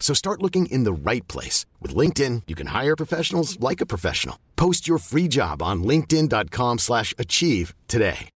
[0.00, 1.66] So start looking in the right place.
[1.82, 4.38] With LinkedIn, you can hire professionals like a professional.
[4.56, 8.30] Post your free job on linkedin.com slash achieve today.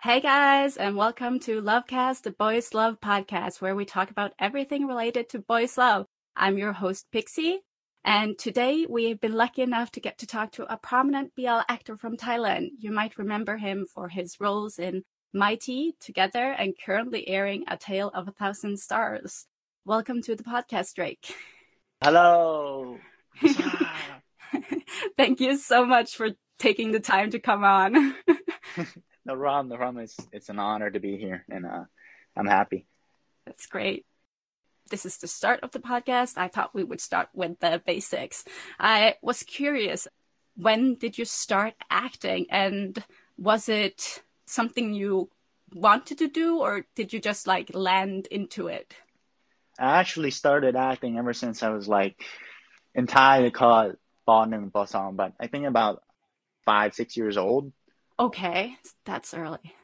[0.00, 4.86] Hey guys, and welcome to Lovecast, the Boys Love podcast, where we talk about everything
[4.86, 6.06] related to boys love.
[6.36, 7.58] I'm your host, Pixie,
[8.04, 11.62] and today we have been lucky enough to get to talk to a prominent BL
[11.68, 12.68] actor from Thailand.
[12.78, 15.02] You might remember him for his roles in
[15.34, 19.44] Mighty, Together, and currently airing A Tale of a Thousand Stars.
[19.84, 21.34] Welcome to the podcast, Drake.
[22.02, 22.98] Hello.
[25.18, 27.92] Thank you so much for taking the time to come on.
[29.26, 29.68] no problem.
[29.68, 30.02] No problem.
[30.02, 31.84] It's it's an honor to be here, and uh,
[32.34, 32.86] I'm happy.
[33.44, 34.06] That's great.
[34.90, 36.38] This is the start of the podcast.
[36.38, 38.46] I thought we would start with the basics.
[38.80, 40.08] I was curious,
[40.56, 43.04] when did you start acting, and
[43.36, 45.30] was it something you
[45.74, 48.94] wanted to do, or did you just like land into it?
[49.78, 52.20] I actually started acting ever since I was like
[52.94, 56.02] entirely Thai they call it Bon and Bosong, but I think about
[56.64, 57.72] five, six years old.
[58.18, 59.74] Okay, that's early.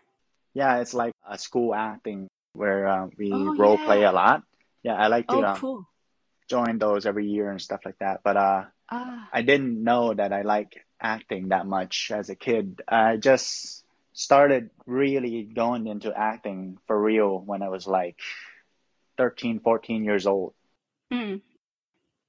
[0.54, 3.84] Yeah, it's like a school acting where uh, we Oh, role yeah.
[3.84, 4.42] play a lot.
[4.82, 5.88] Yeah, I like to Oh, uh, cool.
[6.48, 8.20] join those every year and stuff like that.
[8.24, 12.82] But uh, Ah, I didn't know that I like acting that much as a kid.
[12.88, 13.83] I just
[14.14, 18.16] started really going into acting for real when I was like
[19.18, 20.54] 13, 14 years old.
[21.10, 21.36] hmm.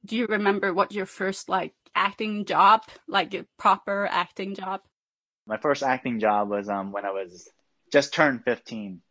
[0.06, 4.82] Do you remember what your first like acting job, like a proper acting job?
[5.48, 7.50] My first acting job was um when I was
[7.92, 9.02] just turned 15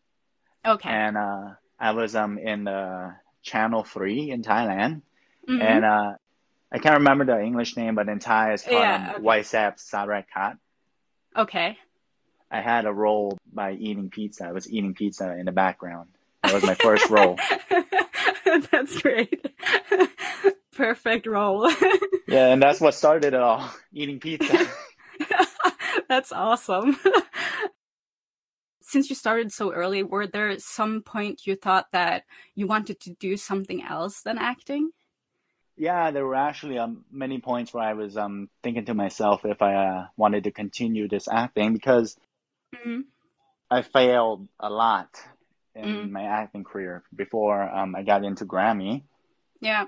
[0.66, 0.90] Okay.
[0.90, 5.02] and uh I was um in the channel 3 in Thailand
[5.48, 5.60] Mhm.
[5.62, 6.12] and uh
[6.72, 9.22] I can't remember the English name but in Thai it's called Yeah, um, okay.
[9.22, 10.58] Waisap Sarakat.
[11.36, 11.78] Okay.
[12.54, 14.46] I had a role by eating pizza.
[14.46, 16.10] I was eating pizza in the background.
[16.44, 17.36] That was my first role.
[18.70, 19.44] That's great.
[20.72, 21.68] Perfect role.
[22.26, 24.66] Yeah, and that's what started it all, eating pizza.
[26.08, 26.96] That's awesome.
[28.80, 33.10] Since you started so early, were there some point you thought that you wanted to
[33.10, 34.90] do something else than acting?
[35.76, 39.60] Yeah, there were actually um, many points where I was um thinking to myself if
[39.60, 42.16] I uh, wanted to continue this acting because
[42.82, 43.00] hmm
[43.70, 45.08] I failed a lot
[45.74, 46.10] in Mm.
[46.10, 49.02] my acting career before um I got into Grammy.
[49.60, 49.86] Yeah.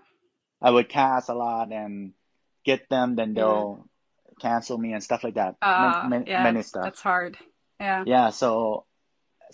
[0.60, 2.12] I would cast a lot and
[2.64, 3.86] get them, then they'll
[4.41, 5.56] cancel me and stuff like that.
[5.62, 6.84] Uh, many, yeah, many stuff.
[6.84, 7.36] that's hard.
[7.78, 8.04] Yeah.
[8.06, 8.86] Yeah, so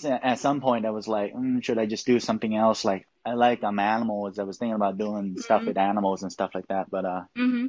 [0.04, 2.84] at some point I was like, mm, should I just do something else?
[2.84, 4.38] Like I like um animals.
[4.38, 5.66] I was thinking about doing stuff Mhm.
[5.66, 6.90] with animals and stuff like that.
[6.90, 7.66] But uh, hmm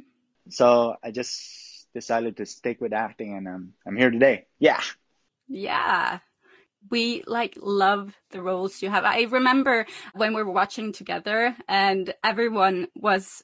[0.50, 4.46] so I just decided to stick with acting, and um, I'm here today.
[4.58, 4.80] Yeah.
[5.48, 6.20] Yeah.
[6.90, 9.04] We like love the roles you have.
[9.04, 13.42] I remember when we were watching together and everyone was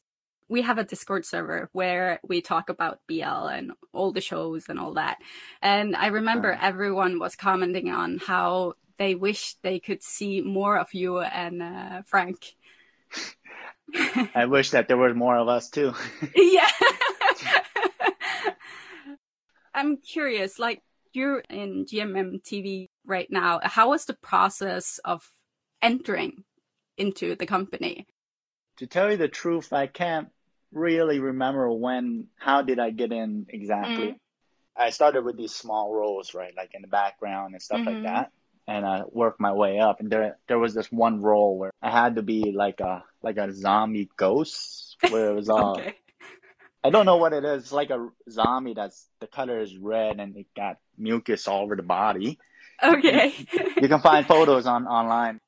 [0.49, 4.79] we have a Discord server where we talk about BL and all the shows and
[4.81, 5.19] all that.
[5.63, 6.59] And I remember Uh.
[6.61, 12.03] everyone was commenting on how they wish they could see more of you and uh,
[12.05, 12.57] Frank.
[14.35, 15.95] I wish that there were more of us too.
[16.37, 16.69] yeah.
[19.75, 23.61] I'm curious, like you're in GMM TV right now.
[23.63, 25.31] How was the process of
[25.83, 26.45] entering
[26.97, 28.07] into the company?
[28.77, 30.29] to tell you the truth, I can't
[30.73, 34.13] really remember when, how did I get in exactly.
[34.13, 34.17] Mm.
[34.75, 37.87] I started with these small roles, right, like in the background and stuff Mhm.
[37.87, 38.33] like that,
[38.67, 40.01] and I worked my way up.
[40.01, 43.37] And there, there was this one role where I had to be like a, like
[43.37, 45.97] a zombie ghost, where it was all okay.
[46.83, 47.65] I don't know what it is.
[47.65, 51.77] It's like a zombie that's the color is red and it got mucus all over
[51.77, 52.39] the body.
[52.83, 53.35] Okay.
[53.81, 55.39] You can find photos on online.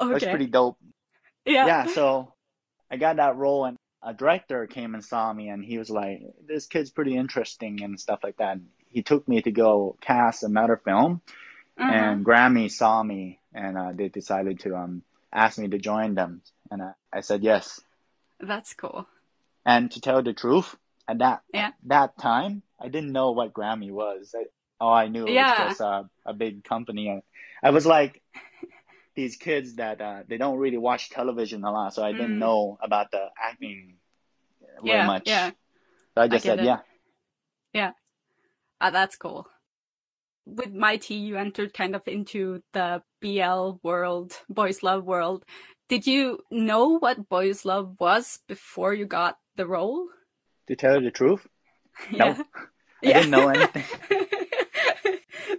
[0.00, 0.28] Okay.
[0.30, 0.76] pretty dope.
[1.44, 1.66] yeah.
[1.66, 2.32] Yeah, so
[2.90, 6.20] I got that role and a director came and saw me and he was like,
[6.46, 8.52] This kid's pretty interesting and stuff like that.
[8.56, 11.22] And he took me to go cast another film
[11.78, 11.92] Uh-huh.
[11.92, 16.42] and Grammy saw me and uh, they decided to um ask me to join them
[16.70, 17.80] and I, I said yes.
[18.40, 19.06] That's cool.
[19.66, 20.76] And to tell the truth,
[21.08, 21.70] at that Yeah.
[21.84, 24.34] that time, I didn't know what Grammy was.
[24.38, 24.44] I,
[24.84, 25.50] all I knew Yeah.
[25.50, 27.22] was just uh, a big company.
[27.62, 28.20] I was like
[29.16, 32.44] these kids that uh, they don't really watch television a lot, so I didn't Mm.
[32.44, 33.96] know about the acting
[34.84, 35.26] very Yeah, much.
[35.26, 35.50] yeah.
[36.14, 36.80] So I just get said, it.
[37.72, 37.92] yeah.
[38.80, 39.46] Ah, that's cool.
[40.44, 45.44] With Mighty, you entered kind of into the BL world, boys love world.
[45.88, 50.06] Did you know what boys love was before you got the role?
[50.68, 51.46] To tell you the truth,
[52.12, 52.34] Yeah.
[52.36, 52.46] Nope.
[53.02, 53.84] I didn't know anything.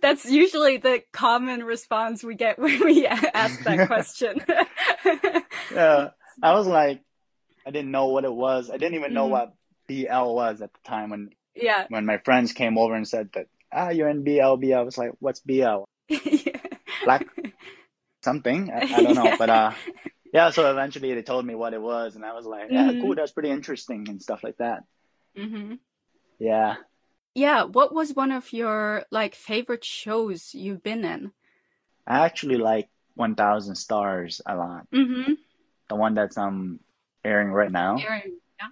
[0.02, 4.42] That's usually the common response we get when we ask that question.
[5.74, 6.10] Yeah,
[6.42, 7.02] I was like,
[7.66, 8.70] I didn't know what it was.
[8.70, 9.32] I didn't even know Mm.
[9.32, 9.54] what
[9.88, 11.86] BL was at the time when yeah.
[11.90, 14.74] when my friends came over and said that ah you're in BL BL.
[14.76, 15.84] I was like, what's BL?
[16.10, 16.60] yeah.
[17.06, 17.26] Black
[18.24, 18.72] something.
[18.72, 19.36] I, I don't know, Yeah.
[19.38, 19.72] but uh,
[20.34, 20.50] yeah.
[20.52, 23.02] So eventually they told me what it was, and I was like, yeah, Mhm.
[23.02, 23.16] cool.
[23.16, 24.84] That's pretty interesting and stuff like that.
[25.36, 25.74] hmm
[26.40, 26.76] Yeah.
[27.36, 27.66] Yeah.
[27.66, 31.32] What was one of your like favorite shows you've been in?
[32.08, 34.88] I actually like 1000 Stars a lot.
[34.94, 35.34] Mm-hmm.
[35.90, 36.80] The one that's um
[37.24, 37.98] airing right now.
[37.98, 38.68] Airing, Yeah.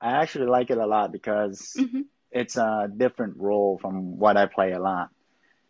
[0.00, 4.46] I actually like it a lot because hmm it's a different role from what I
[4.46, 5.08] play a lot.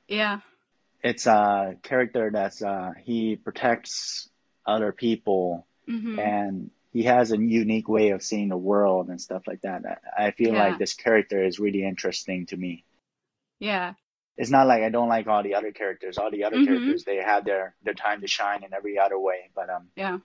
[0.08, 0.40] Yeah.
[1.02, 4.28] It's a character that's uh he protects
[4.66, 9.42] other people hmm and he has a unique way of seeing the world and stuff
[9.46, 10.02] like that.
[10.16, 10.68] I, feel Yeah.
[10.68, 12.84] like this character is really interesting to me.
[13.60, 13.94] Yeah.
[14.36, 16.18] It's not like I don't like all the other characters.
[16.18, 16.66] All the other Mhm.
[16.66, 20.18] characters they have their their time to shine in every other way, but um Yeah.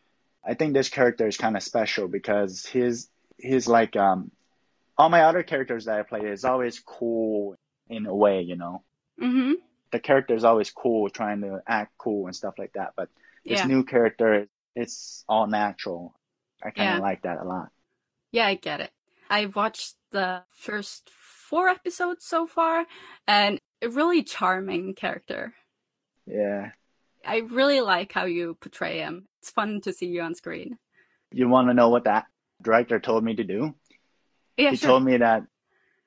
[0.44, 4.32] I think this character is kind of special because his he's like um
[4.98, 7.58] all my other characters that I play is always cool
[7.90, 8.84] in a way, you know.
[9.20, 9.54] Mm-hmm.
[9.92, 12.94] The character is always cool, trying to act cool and stuff like that.
[12.96, 13.10] But
[13.46, 13.68] this Yeah.
[13.68, 16.16] new character, it's all natural.
[16.64, 17.00] I kind of Yeah.
[17.00, 17.70] like that a lot.
[18.32, 18.92] Yeah, I get it.
[19.30, 22.86] I watched the first four episodes so far,
[23.28, 25.54] and a really charming character.
[26.26, 26.72] Yeah.
[27.26, 29.28] I really like how you portray him.
[29.42, 30.78] It's fun to see you on screen.
[31.32, 32.26] You want to know what that
[32.62, 33.74] director told me to do?
[34.58, 34.90] Yeah, he sure.
[34.90, 35.44] told me that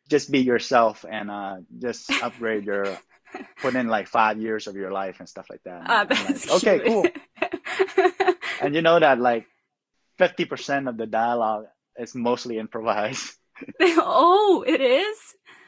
[0.09, 2.97] just be yourself and uh, just upgrade your,
[3.61, 5.83] put in like five years of your life and stuff like that.
[5.87, 7.07] Ah, I'm like, okay, cool.
[8.61, 9.47] And you know that like
[10.19, 11.67] 50% of the dialogue
[11.97, 13.35] is mostly improvised.
[13.81, 15.17] oh, it is?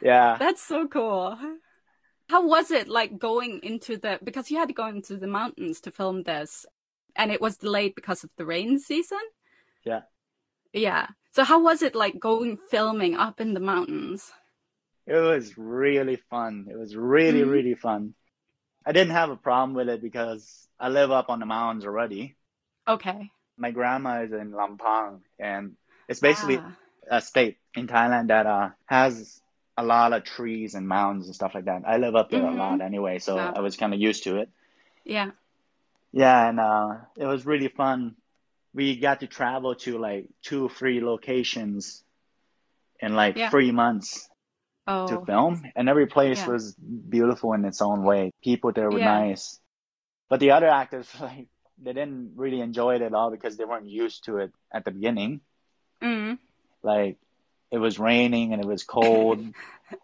[0.03, 0.39] Yeah.
[0.39, 1.39] That's so cool.
[2.29, 5.81] How was it like going into the because you had to go into the mountains
[5.83, 6.67] to film this
[7.17, 9.21] and it was delayed because of the rain season?
[9.85, 10.03] Yeah.
[10.73, 11.09] Yeah.
[11.33, 14.33] So how was it like going filming up in the mountains?
[15.07, 16.69] It was really fun.
[16.71, 17.51] It was really, Mhm.
[17.51, 18.15] really fun.
[18.87, 22.37] I didn't have a problem with it because I live up on the mountains already.
[22.87, 23.31] Okay.
[23.61, 25.77] My grandma is in Lampang and
[26.09, 26.73] it's basically Ah,
[27.11, 29.41] a state in Thailand that uh, has
[29.77, 31.83] a lot of trees and mountains and stuff like that.
[31.87, 32.55] I live up there Mhm.
[32.55, 33.53] a lot anyway, so Wow.
[33.55, 34.49] I was kind of used to it.
[35.05, 35.31] yeah.
[36.13, 38.17] Yeah, and uh, it was really fun.
[38.75, 42.03] We got to travel to like two, three locations
[42.99, 43.51] in like Yeah.
[43.51, 44.29] three months
[44.87, 45.07] Oh.
[45.07, 46.53] to film, and every place Yeah.
[46.53, 48.33] was beautiful in its own way.
[48.43, 49.19] People there were Yeah.
[49.21, 49.61] nice,
[50.29, 51.47] but the other actors like
[51.83, 54.91] they didn't really enjoy it at all because they weren't used to it at the
[54.91, 55.41] beginning.
[56.03, 56.39] Mm.
[56.83, 57.17] Like
[57.71, 59.45] it was raining and it was cold.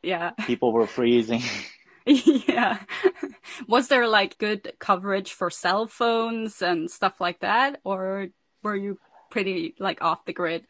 [0.02, 0.30] Yeah.
[0.30, 1.42] People were freezing.
[2.06, 2.80] yeah.
[3.68, 8.26] Was there like good coverage for cell phones and stuff like that or
[8.64, 8.98] were you
[9.30, 10.66] pretty like off the grid?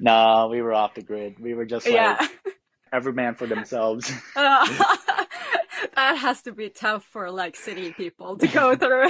[0.00, 1.40] no, we were off the grid.
[1.40, 2.26] We were just like Yeah.
[2.92, 4.12] every man for themselves.
[4.34, 9.08] that has to be tough for like city people to go through.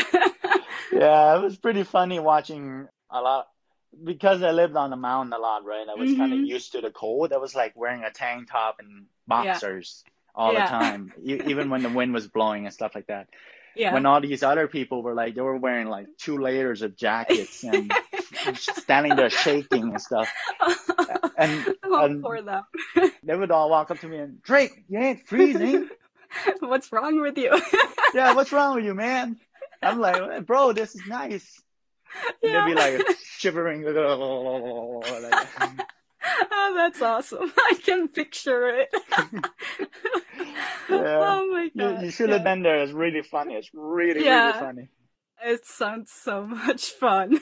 [0.92, 3.48] Yeah, it was pretty funny watching a lot
[4.04, 5.86] because I lived on the mountain a lot, right?
[5.88, 6.46] I was kind of mm-hmm.
[6.46, 7.32] used to the cold.
[7.32, 10.64] I was like wearing a tank top and boxers all Yeah.
[10.64, 13.28] the time, even when the wind was blowing and stuff like that.
[13.76, 13.92] yeah.
[13.92, 17.64] When all these other people were like, they were wearing like two layers of jackets
[17.64, 17.92] and
[18.56, 20.28] standing there shaking and stuff.
[21.38, 22.62] And, oh, and poor them.
[23.24, 25.88] they would all walk up to me and Drake, you ain't freezing.
[26.60, 27.60] What's wrong with you?
[28.14, 29.40] yeah, what's wrong with you, man?
[29.82, 31.60] I'm like, bro, this is nice.
[32.42, 32.66] Yeah.
[32.66, 33.82] they'd be like shivering.
[33.84, 35.02] like, oh,
[36.76, 37.52] that's awesome.
[37.58, 38.88] I can picture it.
[39.10, 39.40] yeah.
[40.88, 42.02] Oh my god.
[42.04, 42.82] you should have been there.
[42.82, 43.54] It's really funny.
[43.54, 44.48] It's really, Yeah.
[44.48, 44.88] really funny.
[45.44, 47.40] It sounds so much fun.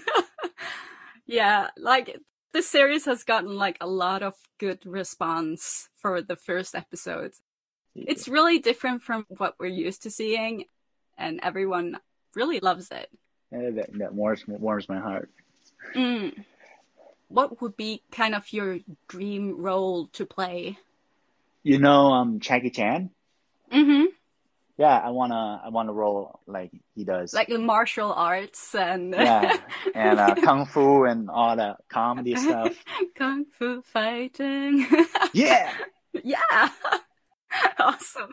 [1.27, 2.19] yeah, like
[2.53, 7.43] the series has gotten like a lot of good response for the first episodes.
[7.95, 10.65] It's really different from what we're used to seeing,
[11.19, 11.99] and everyone
[12.35, 13.09] really loves it.
[13.53, 15.31] Yeah, that, that warms, warms my heart.
[15.95, 16.45] Mm.
[17.29, 20.79] What would be kind of your dream role to play?
[21.63, 23.11] You know, um, Jackie Chan.
[23.73, 24.07] Mm-hmm.
[24.81, 27.35] Yeah, I wanna, I wanna roll like he does.
[27.35, 29.59] Like martial arts and yeah,
[29.95, 32.75] and uh, kung fu and all the comedy stuff.
[33.15, 34.87] kung fu fighting.
[35.35, 35.71] Yeah,
[36.25, 36.71] yeah,
[37.79, 38.33] awesome.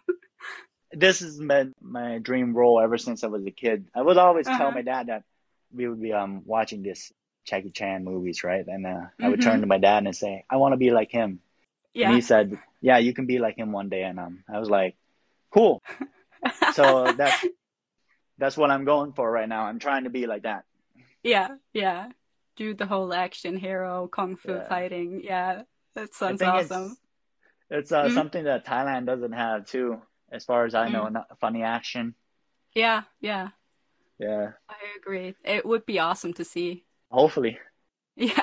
[0.92, 3.88] This has been my dream role ever since I was a kid.
[3.96, 4.72] I would always tell Uh-huh.
[4.72, 5.24] my dad that
[5.74, 7.12] we would be um watching this
[7.46, 8.66] Jackie Chan movies, right?
[8.68, 11.12] And uh, I would turn to my dad and say, "I want to be like
[11.12, 11.40] him."
[11.94, 12.08] Yeah.
[12.08, 14.70] And he said, "Yeah, you can be like him one day." And um, I was
[14.70, 14.96] like,
[15.52, 15.82] "Cool."
[16.74, 17.38] So that's
[18.38, 19.64] that's what I'm going for right now.
[19.64, 20.66] I'm trying to be like that.
[21.24, 22.10] Yeah, yeah.
[22.56, 24.68] Do the whole action hero kung fu Yeah.
[24.68, 25.22] fighting.
[25.24, 25.64] Yeah,
[25.96, 26.98] that sounds awesome.
[27.70, 28.14] It's, it's uh, Mhm.
[28.14, 31.04] something that Thailand doesn't have too, as far as I know.
[31.06, 31.14] Mm.
[31.14, 32.16] Not funny action.
[32.74, 33.50] Yeah, yeah.
[34.20, 35.36] Yeah, I agree.
[35.44, 36.86] It would be awesome to see.
[37.12, 37.60] hopefully.
[38.16, 38.42] Yeah.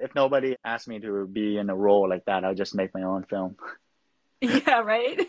[0.00, 3.02] If nobody asks me to be in a role like that, I'll just make my
[3.02, 3.56] own film.
[4.40, 5.20] yeah, right?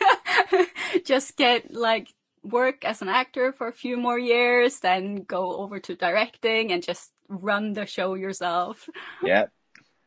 [1.06, 2.14] Just get like
[2.44, 6.84] work as an actor for a few more years, then go over to directing and
[6.84, 8.88] just run the show yourself.
[9.24, 9.46] Yeah.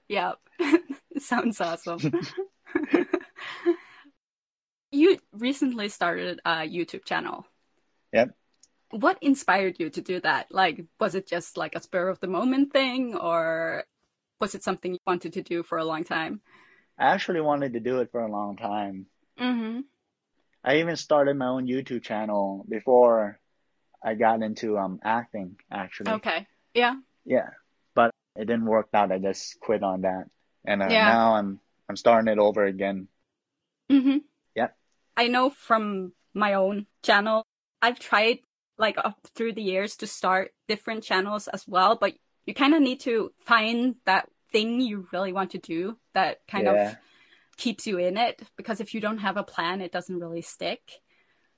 [0.08, 0.34] Yeah.
[1.18, 1.98] Sounds awesome.
[4.92, 7.46] You recently started a YouTube channel.
[8.12, 8.36] Yep.
[8.90, 10.52] What inspired you to do that?
[10.52, 13.84] Like, was it just like a spur of the moment thing, or
[14.38, 16.42] was it something you wanted to do for a long time?
[16.98, 19.06] I actually wanted to do it for a long time.
[19.40, 19.80] Mm-hmm.
[20.62, 23.40] I even started my own YouTube channel before
[24.04, 26.12] I got into um acting actually.
[26.12, 26.46] Okay.
[26.74, 26.94] Yeah.
[27.24, 27.48] Yeah.
[27.94, 29.10] But it didn't work out.
[29.10, 30.26] I just quit on that.
[30.64, 31.06] And uh, Yeah.
[31.06, 33.08] now I'm I'm starting it over again.
[33.90, 34.18] Mm-hmm.
[35.16, 37.44] I know from my own channel,
[37.80, 38.40] I've tried
[38.78, 42.14] like up through the years to start different channels as well, but
[42.46, 46.66] you kind of need to find that thing you really want to do that kind
[46.66, 46.90] Yeah.
[46.90, 46.96] of
[47.56, 51.00] keeps you in it because if you don't have a plan, it doesn't really stick.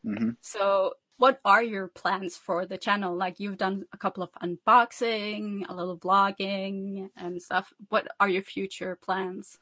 [0.05, 3.17] hmm So, what are your plans for the channel?
[3.17, 7.73] Like you've done a couple of unboxing, a little vlogging and stuff.
[7.89, 9.59] What are your future plans?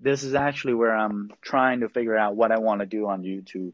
[0.00, 3.22] This is actually where I'm trying to figure out what I want to do on
[3.22, 3.72] YouTube.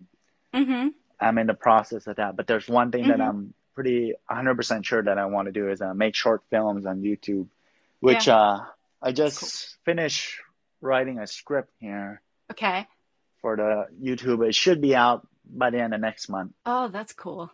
[0.55, 0.89] Mm-hmm.
[1.21, 2.37] I'm in the process of that.
[2.37, 3.29] But there's one thing that Mhm.
[3.29, 7.01] I'm pretty 100% sure that I want to do is uh, make short films on
[7.03, 7.49] YouTube,
[8.01, 8.61] which uh,
[9.01, 10.39] I just finished
[10.81, 12.87] writing a script here Okay.
[13.41, 14.47] for the YouTube.
[14.47, 16.53] It should be out by the end of next month.
[16.67, 17.51] Oh, that's cool.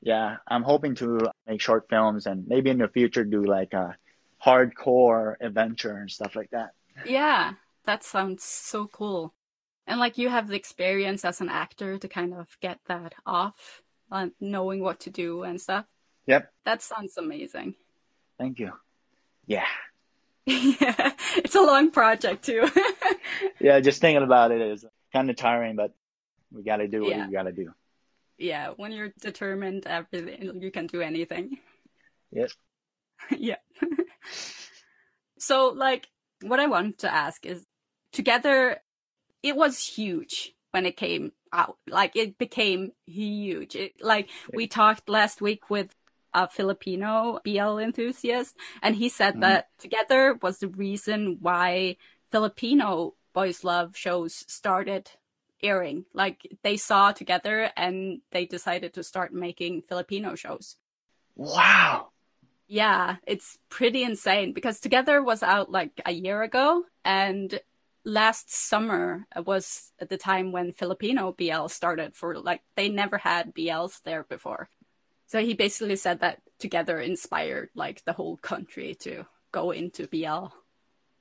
[0.00, 3.96] Yeah, I'm hoping to make short films and maybe in the future do like a
[4.44, 6.72] hardcore adventure and stuff like that.
[7.06, 7.52] Yeah,
[7.84, 9.34] that sounds so cool.
[9.86, 13.82] And like you have the experience as an actor to kind of get that off,
[14.10, 15.86] uh, knowing what to do and stuff.
[16.26, 16.52] Yep.
[16.64, 17.74] That sounds amazing.
[18.38, 18.72] Thank you.
[19.46, 19.66] Yeah.
[20.46, 22.68] yeah, it's a long project too.
[23.60, 25.92] Yeah, just thinking about it is kind of tiring, but
[26.52, 27.26] we got to do what Yeah.
[27.26, 27.72] we got to do.
[28.38, 31.58] yeah, when you're determined, everything you can do anything.
[32.32, 32.54] Yes.
[33.36, 33.56] yeah.
[35.38, 36.08] so, like,
[36.42, 37.64] what I want to ask is
[38.12, 38.80] together,
[39.42, 41.76] it was huge when it came out.
[41.86, 43.74] Like, it became huge.
[43.76, 45.94] It, like, we talked last week with
[46.34, 49.40] a Filipino BL enthusiast, and he said Mhm.
[49.40, 51.96] that together was the reason why
[52.30, 55.10] Filipino boys' love shows started
[55.62, 56.06] airing.
[56.14, 60.76] Like, they saw together and they decided to start making Filipino shows.
[61.36, 62.12] Wow.
[62.66, 67.60] Yeah, it's pretty insane because Together was out like a year ago, and
[68.04, 73.54] last summer was at the time when Filipino BL started for like they never had
[73.54, 74.68] BLs there before.
[75.26, 80.54] So he basically said that Together inspired like the whole country to go into BL.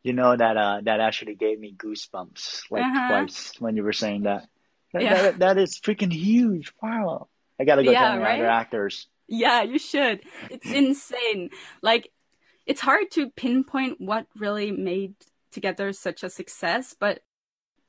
[0.03, 3.07] You know that uh that actually gave me goosebumps like Uh-huh.
[3.07, 4.47] twice when you were saying that.
[4.93, 5.13] That, Yeah.
[5.21, 6.73] that, that is freaking huge.
[6.81, 7.29] Wow.
[7.59, 9.07] I got to go Yeah, tell my other actors.
[9.27, 10.21] Yeah, you should.
[10.50, 11.50] It's insane.
[11.81, 12.11] Like,
[12.65, 15.15] it's hard to pinpoint what really made
[15.51, 17.22] Together such a success, but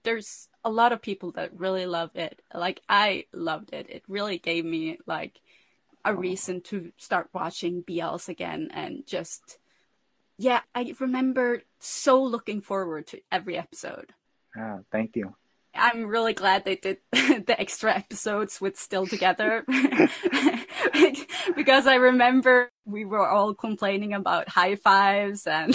[0.05, 2.43] there's a lot of people that really love it.
[2.53, 3.87] Like, I loved it.
[3.89, 5.41] It really gave me, like,
[6.05, 9.59] a reason to start watching BLs again and just,
[10.39, 14.13] yeah, I remember so looking forward to every episode.
[14.57, 15.35] Ah, thank you.
[15.75, 19.65] I'm really glad they did the extra episodes with Still Together
[21.57, 25.75] because I remember we were all complaining about high fives and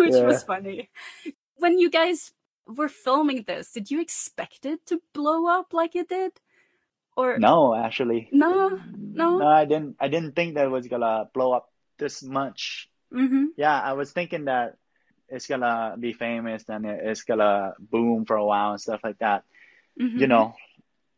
[0.04, 0.26] which Yeah.
[0.26, 0.88] was funny.
[1.56, 2.32] When you guys
[2.66, 6.32] were filming this, did you expect it to blow up like it did?
[7.16, 8.28] Or No, actually.
[8.32, 9.38] no, no.
[9.38, 12.88] No, I didn't I didn't think that it was gonna blow up this much.
[13.12, 13.52] Mm-hmm.
[13.56, 14.76] Yeah, I was thinking that
[15.28, 19.44] it's gonna be famous and it's gonna boom for a while and stuff like that.
[20.00, 20.18] mm-hmm.
[20.18, 20.54] You know,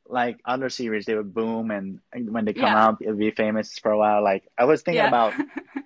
[0.08, 2.88] like other series, they would boom and when they come Yeah.
[2.88, 4.24] out, it'll be famous for a while.
[4.24, 5.08] Like I was thinking Yeah.
[5.08, 5.34] about,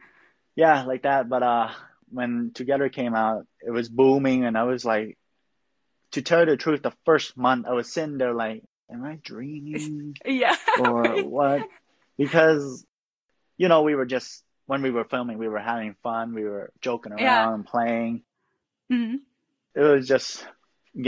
[0.56, 1.28] yeah, like that.
[1.28, 1.68] But uh,
[2.16, 5.18] when Together came out, it was booming, and I was like,
[6.12, 9.18] to tell you the truth, the first month I was sitting there like, am I
[9.22, 10.16] dreaming?
[10.24, 10.56] yeah.
[10.80, 11.26] or right.
[11.26, 11.62] what
[12.16, 12.84] because
[13.58, 16.70] you know we were just when we were filming we were having fun we were
[16.80, 17.54] joking around Yeah.
[17.54, 18.22] and playing
[18.90, 19.16] Mhm.
[19.74, 20.46] it was just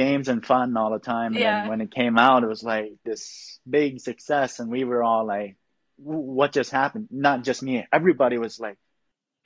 [0.03, 1.61] games and fun all the time and Yeah.
[1.61, 5.25] then when it came out it was like this big success and we were all
[5.27, 5.57] like
[5.99, 8.77] "W- what just happened not just me everybody was like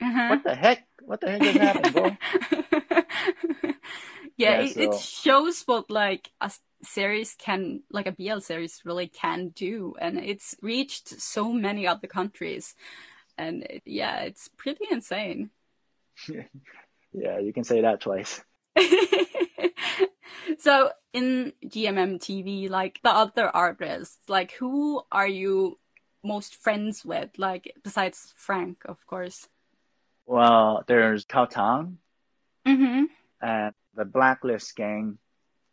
[0.01, 0.29] Uh-huh.
[0.29, 2.11] what the heck what the heck just happened bro
[4.37, 6.51] yeah, Yeah, it, it shows what like a
[6.83, 12.07] series can, like a BL series really can do, and it's reached so many other
[12.07, 12.75] countries,
[13.37, 15.49] and it, yeah, it's pretty insane.
[17.13, 18.41] yeah you can say that twice
[20.57, 25.77] so in GMM TV, like the other artists, like who are you
[26.23, 27.29] most friends with?
[27.37, 29.47] Like besides Frank, of course.
[30.25, 31.97] Well there's Cowtown
[32.65, 33.03] Mm-hmm.
[33.41, 35.17] and the Blacklist gang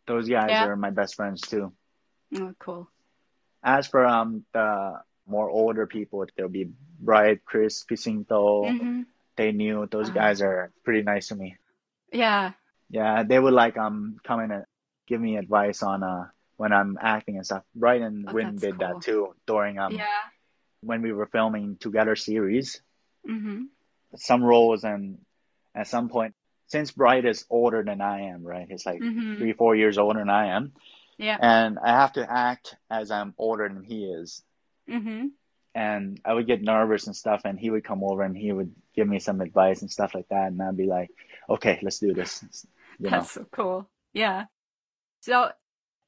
[0.07, 0.65] those guys Yeah.
[0.65, 1.71] are my best friends too
[2.35, 2.89] Oh, cool.
[3.63, 8.77] As for um the more older people, there'll be Bright, Chris, P'Singto.
[8.77, 9.01] hmm
[9.37, 10.13] They knew those Ah.
[10.13, 11.55] guys are pretty nice to me.
[12.11, 12.53] Yeah.
[12.89, 14.65] Yeah, they would like um come in and
[15.07, 16.27] give me advice on uh
[16.57, 17.63] when I'm acting and stuff.
[17.75, 18.87] Bright and Oh, Win did cool.
[18.87, 20.23] that too during um Yeah.
[20.81, 22.81] when we were filming Together series.
[23.27, 23.65] Mm-hmm.
[24.15, 25.19] Some roles and
[25.75, 26.35] at some point,
[26.67, 28.67] since Bright is older than I am, right?
[28.69, 29.37] He's like Mm-hmm.
[29.37, 30.73] three, four years older than I am,
[31.17, 31.37] Yeah.
[31.39, 34.43] and I have to act as I'm older than he is.
[34.89, 35.27] Mm-hmm.
[35.73, 38.75] and I would get nervous and stuff, and he would come over and he would
[38.93, 41.09] give me some advice and stuff like that, and I'd be like,
[41.49, 42.43] "Okay, let's do this."
[42.99, 43.87] You know, That's so cool.
[44.11, 44.45] Yeah.
[45.21, 45.51] So,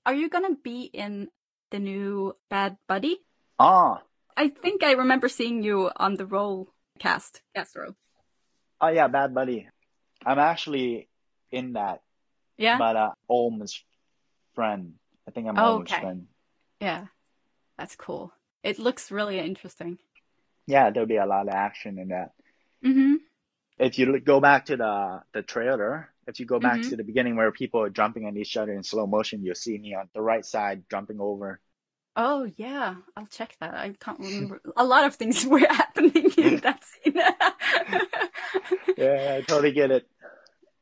[0.06, 1.30] are you gonna be in
[1.72, 3.24] the new Bad Buddy?
[3.58, 4.02] ah,
[4.36, 7.41] I think I remember seeing you on the role cast.
[7.56, 7.95] Cast role.
[8.82, 9.67] oh yeah, Bad Buddy.
[10.25, 11.10] I'm actually
[11.51, 12.01] in that,
[12.58, 12.77] Yeah.
[12.77, 13.84] but uh, Ohm's
[14.56, 14.93] friend.
[15.27, 16.01] I think I'm Oh, Ohm's okay.
[16.01, 16.27] friend.
[16.79, 17.08] yeah.
[17.77, 18.32] That's cool.
[18.63, 19.97] It looks really interesting.
[20.67, 22.32] Yeah, there'll be a lot of action in that.
[22.86, 23.15] Mm-hmm.
[23.79, 26.89] If you go back to the the trailer, if you go back Mhm.
[26.89, 29.77] to the beginning where people are jumping on each other in slow motion, you'll see
[29.77, 31.60] me on the right side jumping over.
[32.15, 33.73] Oh yeah, I'll check that.
[33.73, 34.62] I can't remember.
[34.76, 36.62] A lot of things were happening in mm.
[36.62, 37.15] that scene.
[38.97, 40.08] Yeah, I totally get it.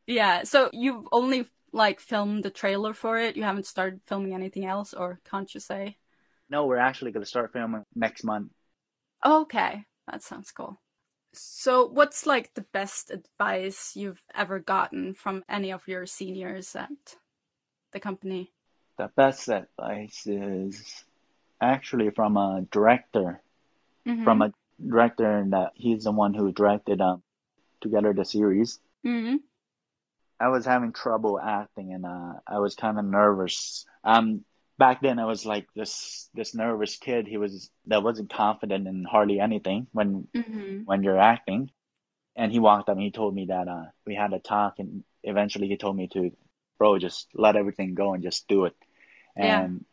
[0.06, 0.44] yeah.
[0.44, 3.38] So you've only like filmed the trailer for it.
[3.38, 5.98] You haven't started filming anything else, or can't you say?
[6.50, 8.52] No, we're actually gonna start filming next month.
[9.26, 10.82] Okay, that sounds cool.
[11.34, 16.90] So, what's like the best advice you've ever gotten from any of your seniors at
[17.94, 18.52] the company?
[18.98, 21.06] The best advice is
[21.62, 23.42] actually from a director,
[24.06, 24.24] Mhm.
[24.24, 24.54] from a
[24.86, 27.24] director that he's the one who directed um
[27.82, 28.80] Together the series.
[29.06, 29.40] Mhm.
[30.40, 33.86] I was having trouble acting and uh I was kind of nervous.
[34.04, 34.44] Um
[34.78, 37.28] back then I was like this this nervous kid.
[37.28, 40.86] He was that wasn't confident in hardly anything when Mhm.
[40.86, 41.72] when you're acting.
[42.36, 45.04] And he walked up and he told me that uh we had a talk and
[45.24, 46.32] eventually he told me to
[46.78, 48.76] bro just let everything go and just do it.
[49.36, 49.64] Yeah.
[49.64, 49.86] And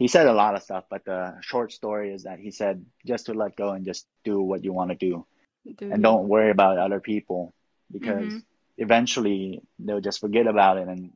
[0.00, 3.26] he said a lot of stuff, but the short story is that he said just
[3.26, 5.26] to let go and just do what you want to do
[5.78, 7.52] Do and don't worry about other people
[7.92, 8.42] because Mhm.
[8.78, 11.12] eventually they'll just forget about it and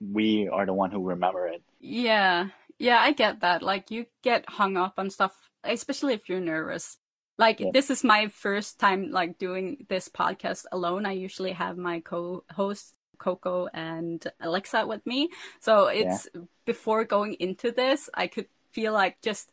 [0.00, 1.62] we are the one who remember it.
[1.80, 3.62] Yeah, yeah, I get that.
[3.62, 6.98] Like, you get hung up on stuff, especially if you're nervous.
[7.38, 7.70] Like, Yeah.
[7.72, 11.06] this is my first time like doing this podcast alone.
[11.06, 15.30] I usually have my co-host Coco and Alexa with me.
[15.60, 16.28] So it's
[16.64, 19.50] before going into this, I could feel like just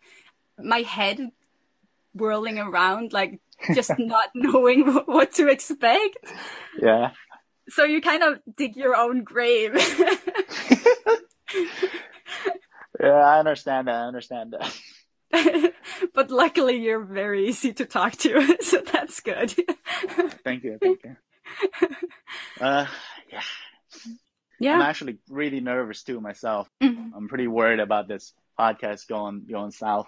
[0.57, 1.31] my head
[2.13, 3.39] whirling around, like
[3.73, 6.17] just not knowing what to expect.
[6.81, 7.11] Yeah.
[7.69, 9.75] So you kind of dig your own grave.
[13.01, 13.95] Yeah, I understand that.
[13.95, 15.73] I understand that.
[16.13, 19.55] but luckily you're very easy to talk to, so that's good.
[20.43, 21.15] thank you, thank you.
[22.59, 22.85] Uh,
[23.31, 23.41] yeah.
[24.59, 24.75] Yeah.
[24.75, 26.69] I'm actually really nervous too myself.
[26.81, 27.11] Mhm.
[27.15, 30.07] I'm pretty worried about this podcast going going south.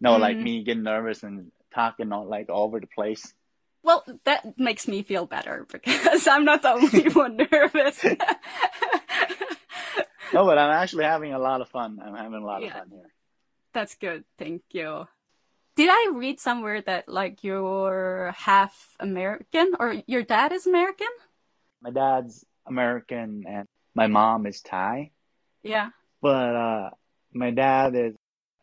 [0.00, 0.42] No, like Mhm.
[0.42, 3.32] me getting nervous and talking all like all over the place.
[3.82, 8.04] Well, that makes me feel better because I'm not the only one nervous.
[10.32, 11.98] No, but I'm actually having a lot of fun.
[12.04, 12.68] I'm having a lot Yeah.
[12.68, 13.10] of fun here.
[13.72, 14.24] That's good.
[14.38, 15.08] Thank you.
[15.74, 21.08] Did I read somewhere that like you're half American or your dad is American?
[21.80, 25.10] My dad's American and my mom is Thai,
[25.62, 25.90] Yeah.
[26.20, 26.90] but uh,
[27.32, 28.14] my dad is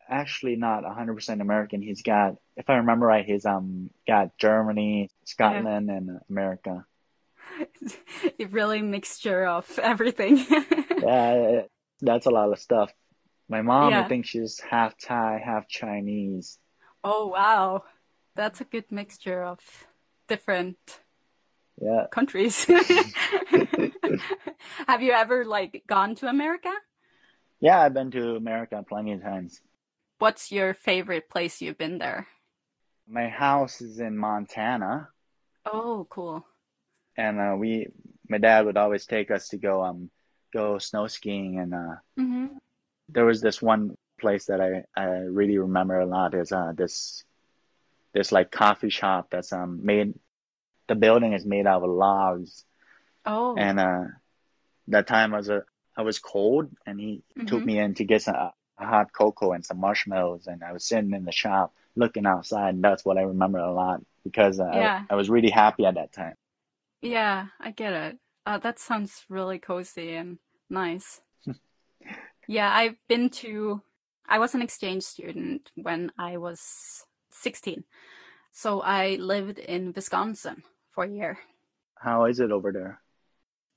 [0.08, 1.82] actually not 100% American.
[1.82, 6.84] He's got, if I remember right, he's um got Germany, Scotland, and America.
[8.40, 10.44] a really mixture of everything.
[10.98, 11.62] Yeah,
[12.00, 12.90] that's a lot of stuff.
[13.48, 14.00] My mom, Yeah.
[14.00, 16.58] I think she's half Thai, half Chinese.
[17.04, 17.84] oh wow.
[18.34, 19.60] That's a good mixture of
[20.28, 20.76] different
[21.80, 22.06] Yeah.
[22.10, 22.64] countries.
[24.86, 26.72] Have you ever like gone to America?
[27.60, 29.60] Yeah, I've been to America plenty of times.
[30.18, 32.26] What's your favorite place you've been there?
[33.08, 35.08] My house is in Montana,
[35.64, 36.44] Oh, cool.
[37.16, 37.88] and uh, we,
[38.28, 40.10] my dad would always take us to go um
[40.52, 42.46] go snow skiing, and uh, hmm
[43.08, 47.24] there was this one place that I I really remember a lot is uh this
[48.14, 50.14] this like coffee shop that's um made
[50.88, 52.64] the building is made out of logs,
[53.26, 54.04] Oh, and uh
[54.88, 55.64] that time I was a
[55.96, 57.66] I was cold, and he took Mhm.
[57.66, 61.14] me in to get some uh, hot cocoa and some marshmallows, and I was sitting
[61.14, 65.04] in the shop looking outside, and that's what I remember a lot because uh, Yeah.
[65.10, 66.34] I, I was really happy at that time.
[67.02, 68.18] yeah, I get it.
[68.44, 70.38] Uh, that sounds really cozy and
[70.70, 71.20] nice.
[72.46, 73.82] Yeah, I've been to,
[74.28, 77.84] I was an exchange student when I was 16.
[78.52, 80.62] So I lived in Wisconsin
[80.96, 81.38] for year.
[81.96, 83.02] How is it over there?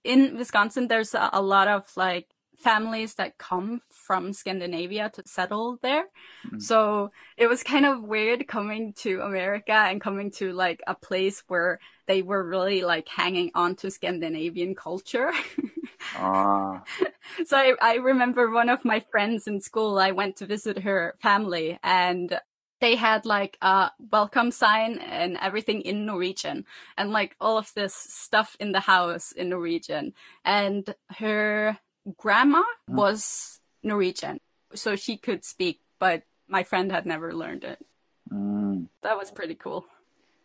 [0.04, 2.28] In Wisconsin, there's a, a lot of like
[2.58, 6.06] families that come from Scandinavia to settle there.
[6.44, 6.60] Mhm.
[6.62, 11.44] So it was kind of weird coming to America and coming to like a place
[11.48, 15.32] where they were really like hanging on to Scandinavian culture.
[16.14, 16.88] Ah,
[17.46, 21.16] So I, I remember one of my friends in school, I went to visit her
[21.22, 22.40] family and
[22.82, 26.66] they had like a welcome sign and everything in Norwegian
[26.98, 30.14] and like all of this stuff in the house in Norwegian.
[30.46, 31.78] And her
[32.18, 32.96] grandma Mm.
[32.96, 34.40] was Norwegian,
[34.74, 37.80] so she could speak, but my friend had never learned it.
[38.32, 38.88] mm.
[39.04, 39.86] That was pretty cool.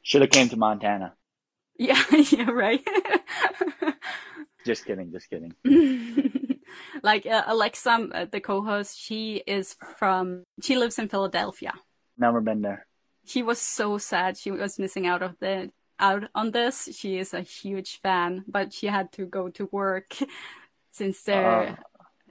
[0.03, 1.15] should have came to Montana.
[1.79, 2.85] Yeah, yeah, right.
[4.65, 5.53] Just kidding, just kidding.
[7.03, 11.75] like uh, Alexa, uh, the co-host, she is from, she lives in Philadelphia.
[12.19, 12.87] Never been there.
[13.25, 16.89] She was so sad she was missing out of the out on this.
[16.93, 20.17] She is a huge fan, but she had to go to work
[20.91, 21.77] since there uh.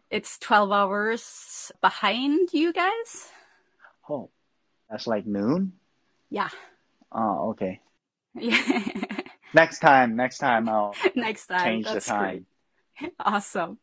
[0.10, 3.32] it's 12 hours behind you guys.
[4.10, 4.30] Oh,
[4.90, 5.74] that's like noon.
[6.30, 6.50] Yeah.
[7.12, 7.80] Oh, okay.
[8.36, 8.84] Yeah.
[9.54, 11.64] Next time, next time I'll Next time.
[11.64, 12.46] change the time.
[13.00, 13.14] great.
[13.20, 13.78] Awesome.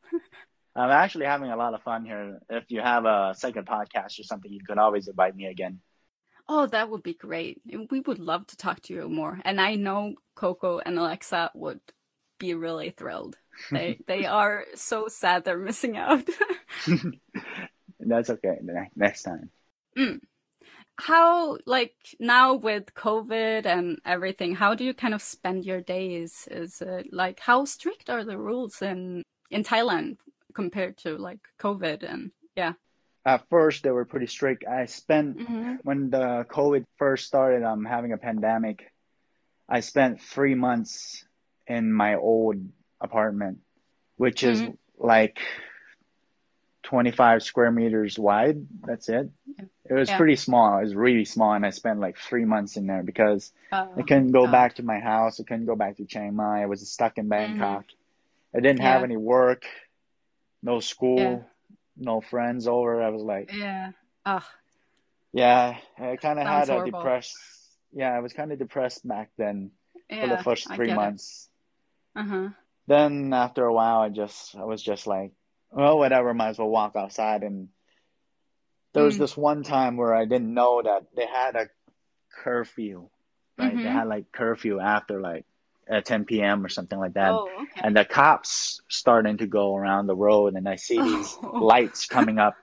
[0.74, 2.40] I'm actually having a lot of fun here.
[2.48, 5.80] If you have a second podcast or something, you could always invite me again.
[6.52, 7.62] Oh, that would be great.
[7.64, 9.38] We would love to talk to you more.
[9.44, 11.80] And I know Coco and Alexa would
[12.40, 13.36] be really thrilled.
[13.70, 16.28] They they are so sad they're missing out.
[18.00, 18.58] That's okay.
[18.96, 19.50] Next time.
[19.96, 20.20] Mm.
[20.98, 26.48] how like now with COVID and everything, how do you kind of spend your days?
[26.50, 30.16] Is it like how strict are the rules in in Thailand
[30.52, 32.72] compared to like COVID and yeah.
[33.24, 34.64] At first, they were pretty strict.
[34.66, 38.92] I spent hmm when the COVID first started, um, having a pandemic.
[39.68, 41.24] I spent three months
[41.66, 42.56] in my old
[43.00, 43.61] apartment,
[44.16, 44.76] which is Mhm.
[44.98, 45.38] like
[46.83, 48.66] 25 square meters wide.
[48.87, 49.30] That's it.
[49.85, 50.16] It was Yeah.
[50.16, 50.78] pretty small.
[50.78, 53.94] It was really small, and I spent like three months in there because I Oh,
[54.02, 54.52] couldn't go God.
[54.52, 55.40] back to my house.
[55.40, 56.62] I couldn't go back to Chiang Mai.
[56.62, 57.85] I was stuck in Bangkok.
[58.54, 59.04] I didn't have Mm-hmm.
[59.04, 59.64] Any work,
[60.62, 61.49] no school, Yeah.
[62.00, 63.02] No friends over.
[63.02, 63.92] I was like, yeah.
[64.26, 64.42] Ugh.
[65.32, 66.98] yeah, I kind of had a horrible.
[66.98, 67.36] depressed.
[67.92, 69.70] Yeah, I was kind of depressed back then
[70.08, 71.48] for the first three months.
[72.16, 72.48] Uh-huh.
[72.86, 75.32] Then after a while, I just I was just like,
[75.70, 76.34] well, whatever.
[76.34, 77.42] Might as well walk outside.
[77.42, 77.68] And
[78.92, 79.20] there was Mm.
[79.20, 81.68] this one time where I didn't know that they had a
[82.42, 83.08] curfew.
[83.58, 83.92] Right, they Mhm.
[83.92, 85.44] had like curfew after like
[85.90, 86.64] at 10 p.m.
[86.64, 87.33] or something like that.
[87.33, 87.81] Oh, okay.
[87.83, 91.59] And the cops starting to go around the road, and I see these Oh.
[91.59, 92.55] lights coming up,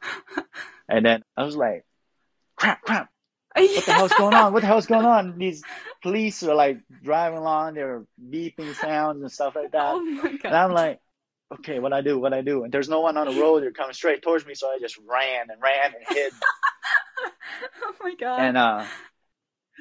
[0.90, 1.86] and then I was like,
[2.56, 3.10] crap, crap.
[3.54, 4.54] what the hell's going on?
[4.54, 5.38] What the hell's going on?
[5.38, 5.64] These
[6.02, 9.94] police are like driving along, they're beeping sounds and stuff like that.
[9.96, 10.30] Oh.
[10.44, 11.00] And I'm like,
[11.56, 12.64] okay, what I do, what I do?
[12.64, 13.62] And there's no one on the road.
[13.64, 16.34] They're coming straight towards me, so I just ran and ran and hid.
[17.84, 18.40] oh my god.
[18.42, 18.86] and uh,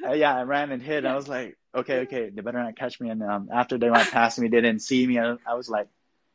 [0.03, 1.05] yeah, I ran and hid.
[1.05, 3.09] I was like, okay, okay, they better not catch me.
[3.09, 5.19] And um, after they went past me, they didn't see me.
[5.19, 5.87] I, I was like,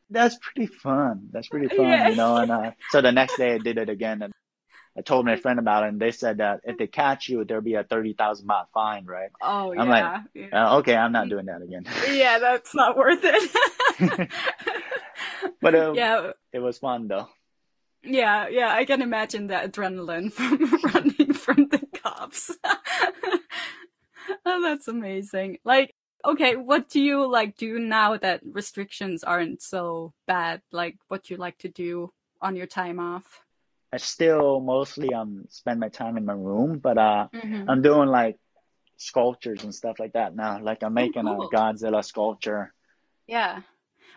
[0.09, 1.29] that's pretty fun.
[1.31, 2.09] That's pretty fun, Yeah.
[2.09, 2.35] you know.
[2.37, 4.33] And uh, so the next day I did it again, and
[4.97, 7.63] I told my friend about it, and they said that if they catch you, there'll
[7.63, 9.29] be a thirty thousand baht fine, right?
[9.41, 10.11] oh I'm yeah.
[10.13, 10.47] like, yeah.
[10.71, 11.85] Uh, okay, I'm not doing that again.
[12.11, 14.29] yeah, that's not worth it.
[15.61, 17.27] but um, yeah, it was fun though.
[18.03, 18.69] yeah, yeah.
[18.71, 20.59] I can imagine the adrenaline from
[20.93, 22.51] running from the cops.
[24.45, 25.59] oh, that's amazing.
[25.63, 30.61] Like, okay, what do you like do now that restrictions aren't so bad?
[30.71, 33.41] Like, what you like to do on your time off?
[33.91, 37.65] I still mostly um spend my time in my room, but uh, Mhm.
[37.67, 38.37] I'm doing like
[38.97, 40.59] sculptures and stuff like that now.
[40.61, 41.47] Like I'm making cool.
[41.47, 42.73] a Godzilla sculpture.
[43.27, 43.61] Yeah.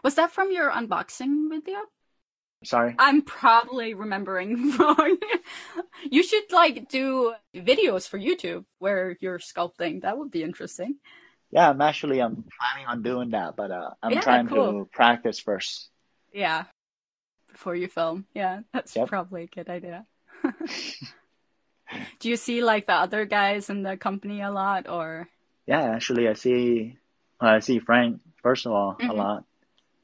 [0.03, 1.79] Was that from your unboxing video?
[2.67, 2.95] Sorry.
[2.99, 5.17] I'm probably remembering wrong.
[6.11, 10.03] you should like do videos for YouTube where you're sculpting.
[10.03, 10.97] That would be interesting.
[11.51, 14.85] Yeah, I'm actually I'm planning on doing that, but uh, I'm Yeah, trying cool.
[14.85, 15.89] to practice first.
[16.33, 16.65] Yeah.
[17.53, 18.27] Before you film.
[18.35, 19.09] Yeah, that's Yep.
[19.09, 20.05] probably a good idea.
[22.19, 25.29] Do you see like the other guys in the company a lot or?
[25.67, 26.99] Yeah, actually, I see
[27.41, 29.17] I see Frank first of all a Mhm.
[29.17, 29.45] lot.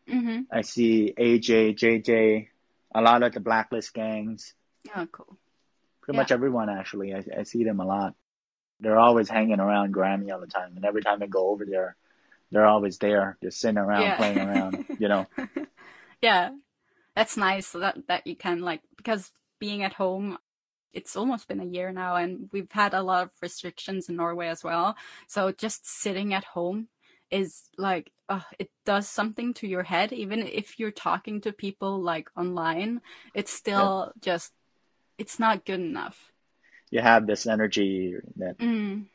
[0.09, 0.41] Mm-hmm.
[0.51, 2.49] I see AJ, JJ,
[2.95, 4.55] a lot of the Blacklist gangs.
[4.95, 5.37] Oh, cool.
[6.03, 6.23] Pretty Yeah.
[6.23, 7.15] much everyone actually.
[7.15, 8.15] I, I see them a lot.
[8.81, 11.97] They're always hanging around Grammy all the time, and every time I go over there,
[12.51, 14.17] they're always there, just sitting around Yeah.
[14.17, 14.85] playing around.
[14.99, 15.27] You know.
[16.21, 16.51] Yeah,
[17.17, 20.39] that's nice that that you can like because being at home,
[20.93, 24.49] it's almost been a year now, and we've had a lot of restrictions in Norway
[24.49, 24.97] as well.
[25.27, 26.89] So just sitting at home
[27.33, 30.13] is like uh, it does something to your head.
[30.13, 33.01] Even if you're talking to people like online,
[33.35, 34.53] it's still just
[35.19, 36.31] it's not good enough.
[36.91, 39.07] You have this energy that Mm.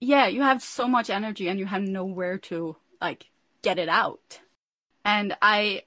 [0.00, 3.26] Yeah, you have so much energy and you have nowhere to like
[3.62, 4.40] get it out.
[5.04, 5.84] And I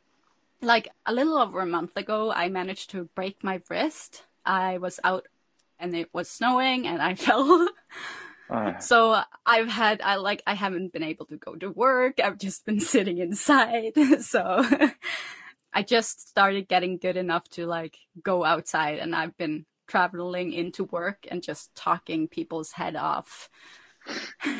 [0.62, 4.24] like a little over a month ago I managed to break my wrist.
[4.46, 5.28] I was out
[5.80, 7.68] and it was snowing and I fell.
[8.54, 12.20] Uh, so I've had I like I haven't been able to go to work.
[12.24, 13.94] I've just been sitting inside.
[14.22, 14.64] so
[15.74, 20.84] I just started getting good enough to like go outside and I've been traveling into
[20.84, 23.50] work and just talking people's head off.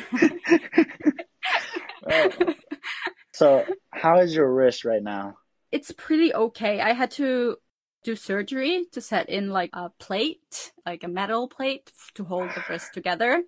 [3.32, 5.36] so how is your wrist right now?
[5.70, 6.80] It's pretty okay.
[6.80, 7.58] I had to
[8.02, 12.64] do surgery to set in like a plate, like a metal plate to hold the
[12.68, 13.42] wrist together.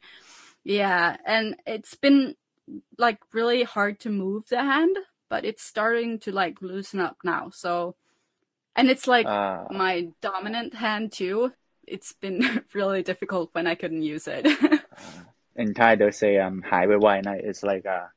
[0.67, 2.35] Yeah, and it's been
[2.99, 4.97] like really hard to move the hand,
[5.31, 7.51] but it's starting to like loosen up now.
[7.51, 7.95] So,
[8.75, 11.53] and it's like uh, my dominant hand too.
[11.87, 14.45] It's been really difficult when I couldn't use it.
[15.55, 18.11] in Thai, they say um hi, wei wai," and it's like a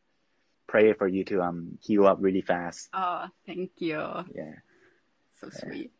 [0.65, 2.89] prayer for you to um heal up really fast.
[2.95, 3.99] Oh, thank you.
[4.33, 4.57] Yeah,
[5.39, 5.59] so yeah.
[5.59, 5.91] sweet.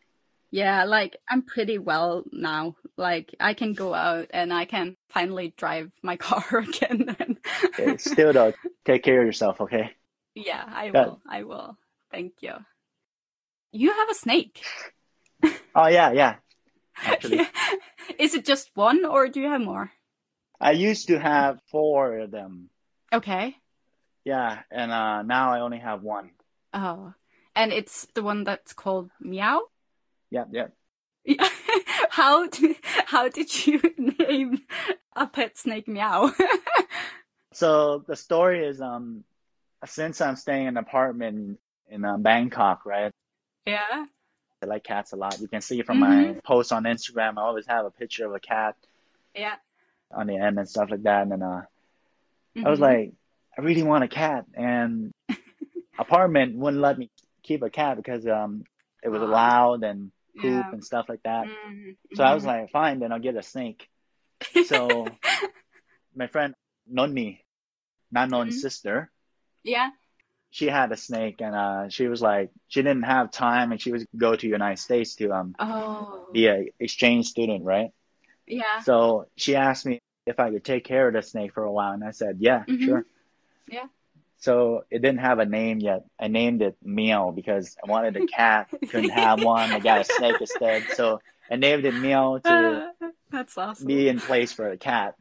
[0.51, 2.75] Yeah, like I'm pretty well now.
[2.97, 7.15] Like I can go out and I can finally drive my car again.
[7.65, 8.53] Okay, Still though,
[8.85, 9.91] take care of yourself, okay?
[10.35, 11.21] yeah, I will.
[11.29, 11.77] I will.
[12.11, 12.53] Thank you.
[13.71, 14.63] You have a snake.
[15.75, 16.35] Oh yeah, yeah.
[17.03, 17.47] Actually,
[18.19, 19.91] Is it just one or do you have more?
[20.59, 22.69] I used to have four of them.
[23.13, 23.55] Okay.
[24.25, 26.31] Yeah, and uh now I only have one.
[26.73, 27.13] Oh.
[27.55, 29.61] And it's the one that's called Meow?
[30.31, 30.73] Yep, yep.
[31.25, 31.49] Yeah.
[32.09, 33.81] how did, how did you
[34.19, 34.61] name
[35.15, 36.31] a pet snake Meow?
[37.51, 39.23] So the story is um
[39.85, 43.11] since I'm staying in an apartment in uh, Bangkok, right?
[43.65, 44.05] yeah.
[44.61, 45.39] I like cats a lot.
[45.39, 48.39] You can see from my posts on Instagram, I always have a picture of a
[48.39, 48.75] cat
[49.33, 49.55] Yeah.
[50.11, 51.23] on the end and stuff like that.
[51.23, 51.63] And then, uh,
[52.63, 52.83] I was Mhm.
[52.83, 53.13] like,
[53.57, 55.11] I really want a cat, and
[55.97, 57.09] apartment wouldn't let me
[57.43, 58.63] keep a cat because um
[59.03, 59.25] it was Ah.
[59.25, 60.11] loud and
[60.41, 60.71] poop Yeah.
[60.73, 61.47] and stuff like that.
[61.47, 61.95] Mhm.
[62.15, 62.47] So I was Mhm.
[62.47, 63.87] like, fine, then I'll get a snake.
[64.65, 65.17] So
[66.15, 66.53] my friend
[66.91, 67.43] Nonni,
[68.11, 68.61] Nanon's Mhm.
[68.61, 69.11] sister,
[69.63, 69.91] yeah.
[70.51, 73.91] she had a snake, and uh, she was like, she didn't have time, and she
[73.91, 76.27] was go to United States to um Oh.
[76.33, 77.91] be a exchange student, right?
[78.47, 78.79] Yeah.
[78.81, 81.93] So she asked me if I could take care of the snake for a while,
[81.93, 82.83] and I said, yeah, Mhm.
[82.83, 83.05] sure.
[83.67, 83.87] Yeah.
[84.39, 86.05] So it didn't have a name yet.
[86.19, 89.71] I named it Meow because I wanted a cat, couldn't have one.
[89.71, 90.83] I got a snake instead.
[90.95, 91.19] So
[91.51, 92.91] I named it Meow to
[93.31, 93.85] That's awesome.
[93.85, 95.15] be in place for a cat.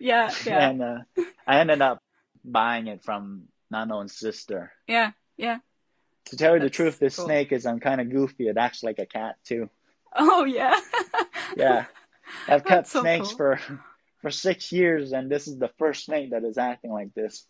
[0.00, 0.98] Yeah, yeah, And uh,
[1.46, 1.98] I ended up
[2.44, 4.72] buying it from Nanon's sister.
[4.88, 5.58] yeah, yeah.
[6.26, 7.26] To tell you the truth, this cool.
[7.26, 8.48] snake is I'm kind of goofy.
[8.48, 9.68] It acts like a cat too.
[10.16, 10.78] Oh yeah.
[11.56, 11.84] Yeah,
[12.48, 13.36] I've kept so snakes cool.
[13.36, 13.60] for
[14.22, 17.46] for six years, and this is the first snake that is acting like this.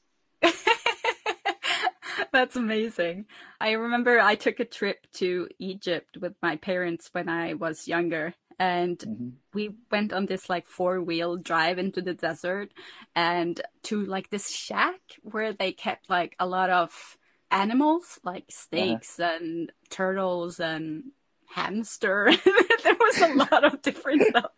[2.35, 3.27] That's amazing.
[3.61, 8.35] I remember I took a trip to Egypt with my parents when I was younger,
[8.59, 12.73] and hmm we went on this like four wheel drive into the desert
[13.14, 17.16] and to like this shack where they kept like a lot of
[17.53, 21.12] animals like snakes and turtles and
[21.55, 22.33] hamster.
[22.85, 24.53] there was a lot of different stuff.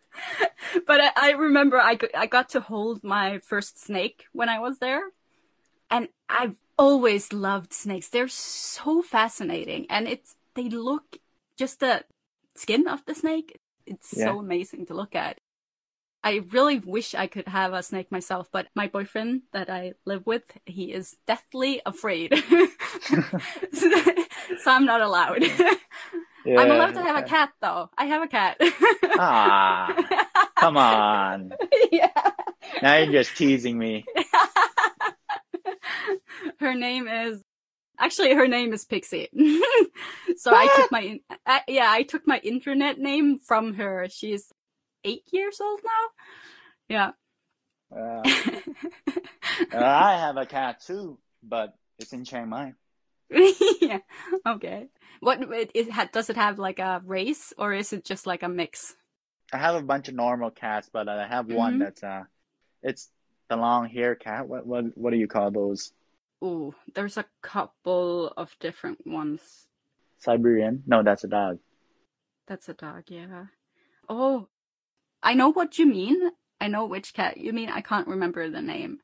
[0.87, 4.79] But I, I remember I, I got to hold my first snake when I was
[4.79, 5.03] there.
[5.89, 8.09] And I've always loved snakes.
[8.09, 9.85] They're so fascinating.
[9.89, 11.17] And it's they look
[11.57, 12.03] just the
[12.55, 13.59] skin of the snake.
[13.85, 14.23] It's Yeah.
[14.23, 15.39] so amazing to look at.
[16.23, 20.25] I really wish I could have a snake myself, but my boyfriend that I live
[20.25, 22.33] with, he is deathly afraid.
[23.73, 25.43] so I'm not allowed.
[26.55, 27.89] I'm allowed to have a cat though.
[27.97, 28.57] I have a cat.
[29.17, 29.99] Ah,
[30.59, 31.57] come on.
[31.91, 32.31] yeah.
[32.81, 34.07] Now you're just teasing me.
[36.59, 37.41] her name is
[37.99, 39.29] actually her name is Pixie.
[40.37, 41.19] so I took my in-
[41.67, 44.07] yeah I took my internet name from her.
[44.09, 44.51] She's
[45.03, 46.03] eight years old now.
[46.89, 47.11] Yeah.
[47.95, 48.21] Uh,
[49.73, 52.73] I have a cat too, but it's in Chiang Mai.
[53.81, 53.99] yeah.
[54.45, 54.87] Okay.
[55.19, 58.43] What it, it ha- does it have like a race or is it just like
[58.43, 58.95] a mix?
[59.53, 61.79] I have a bunch of normal cats, but I have one Mhm.
[61.79, 62.23] that's uh,
[62.83, 63.09] it's
[63.49, 64.47] the long hair cat.
[64.47, 65.93] What what what do you call those?
[66.43, 69.67] Ooh, there's a couple of different ones.
[70.19, 70.83] Siberian?
[70.85, 71.59] No, that's a dog.
[72.47, 73.45] That's a dog, yeah.
[74.07, 74.47] Oh,
[75.21, 76.31] I know what you mean.
[76.61, 77.69] I know which cat you mean.
[77.69, 78.99] I can't remember the name.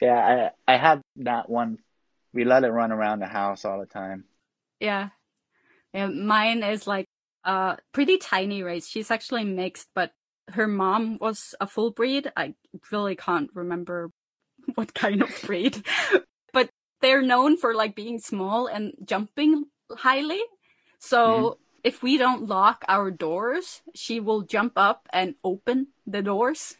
[0.00, 1.78] Yeah, I I have that one.
[2.32, 4.24] We let it run around the house all the time.
[4.80, 5.10] Yeah.
[5.92, 7.06] Yeah, mine is like
[7.44, 8.88] a pretty tiny race.
[8.88, 10.12] She's actually mixed, but
[10.52, 12.30] her mom was a full breed.
[12.36, 12.54] I
[12.90, 14.10] really can't remember
[14.74, 15.84] what kind of breed.
[16.52, 20.40] but they're known for like being small and jumping highly.
[20.98, 26.76] So if we don't lock our doors, she will jump up and open the doors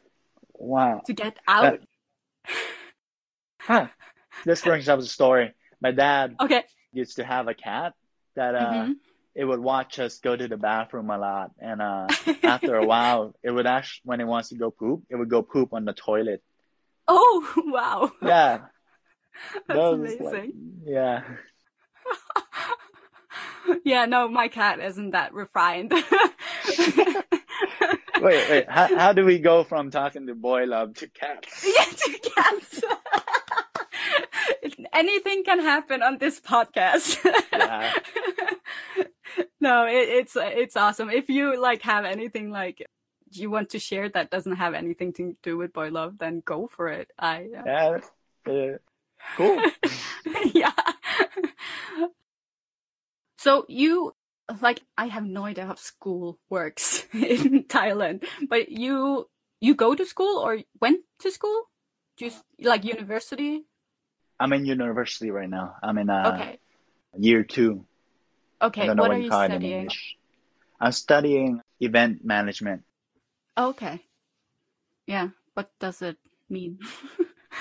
[0.55, 1.03] Wow.
[1.07, 1.81] to get out.
[3.61, 3.87] Huh.
[4.45, 5.53] This brings up a story.
[5.81, 6.65] My dad Okay.
[6.93, 7.95] used to have a cat
[8.35, 8.95] that uh Mhm.
[9.35, 12.07] It would watch us go to the bathroom a lot and uh
[12.43, 15.43] after a while it would actually when it wants to go poop, it would go
[15.43, 16.43] poop on the toilet.
[17.09, 18.11] Oh, wow.
[18.23, 18.59] Yeah.
[19.67, 20.53] That's That was like- amazing.
[20.85, 21.23] yeah.
[23.85, 25.93] yeah, no, my cat isn't that refined.
[28.21, 28.71] Wait, wait.
[28.71, 31.67] How, how do we go from talking to boy love to cats?
[31.67, 32.81] yeah, to cats.
[34.93, 37.19] Anything can happen on this podcast.
[37.53, 37.93] Yeah.
[39.61, 41.11] no, it, it's it's awesome.
[41.11, 42.85] If you like have anything like
[43.31, 46.69] you want to share that doesn't have anything to do with boy love, then go
[46.69, 47.11] for it.
[47.19, 47.99] I uh, Yeah.
[48.47, 48.79] Uh,
[49.37, 49.61] cool.
[50.55, 50.73] yeah.
[53.39, 54.15] So you
[54.61, 59.29] like I have no idea how school works in Thailand, but you
[59.61, 61.71] you go to school or went to school?
[62.17, 63.65] Just like university?
[64.39, 65.77] I'm in university right now.
[65.83, 66.59] I'm in uh, Okay.
[67.17, 67.87] year two.
[68.63, 68.89] Okay.
[68.89, 69.73] What are you you in studying?
[69.81, 70.17] English.
[70.81, 72.83] I'm studying event management.
[73.59, 74.01] Okay.
[75.07, 75.29] Yeah.
[75.55, 76.17] What does it
[76.49, 76.79] mean?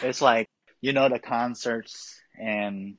[0.01, 0.49] It's like,
[0.81, 2.97] you know, the concerts and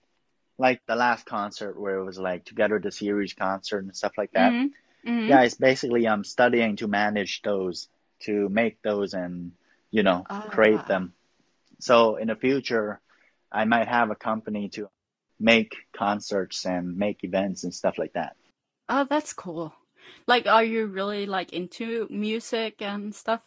[0.58, 4.30] like the last concert where it was like Together the Series concert and stuff like
[4.32, 4.52] that.
[4.52, 4.70] Mhm.
[5.04, 5.28] Mhm.
[5.28, 7.88] Yeah, it's basically I'm studying to manage those,
[8.20, 9.52] to make those and,
[9.90, 10.86] you know, create Ah.
[10.86, 11.14] them.
[11.80, 13.00] So in the future,
[13.50, 14.88] I might have a company to
[15.42, 18.36] make concerts and make events and stuff like that.
[18.88, 19.74] Oh, that's cool.
[20.26, 23.40] Like, are you really like into music and stuff?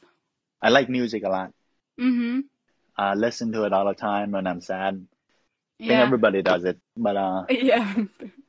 [0.61, 1.53] I like music a lot.
[1.99, 2.41] Mm-hmm.
[2.97, 5.07] I listen to it all the time when I'm sad.
[5.79, 5.85] Yeah.
[5.85, 7.95] I think everybody does it, but uh, Yeah.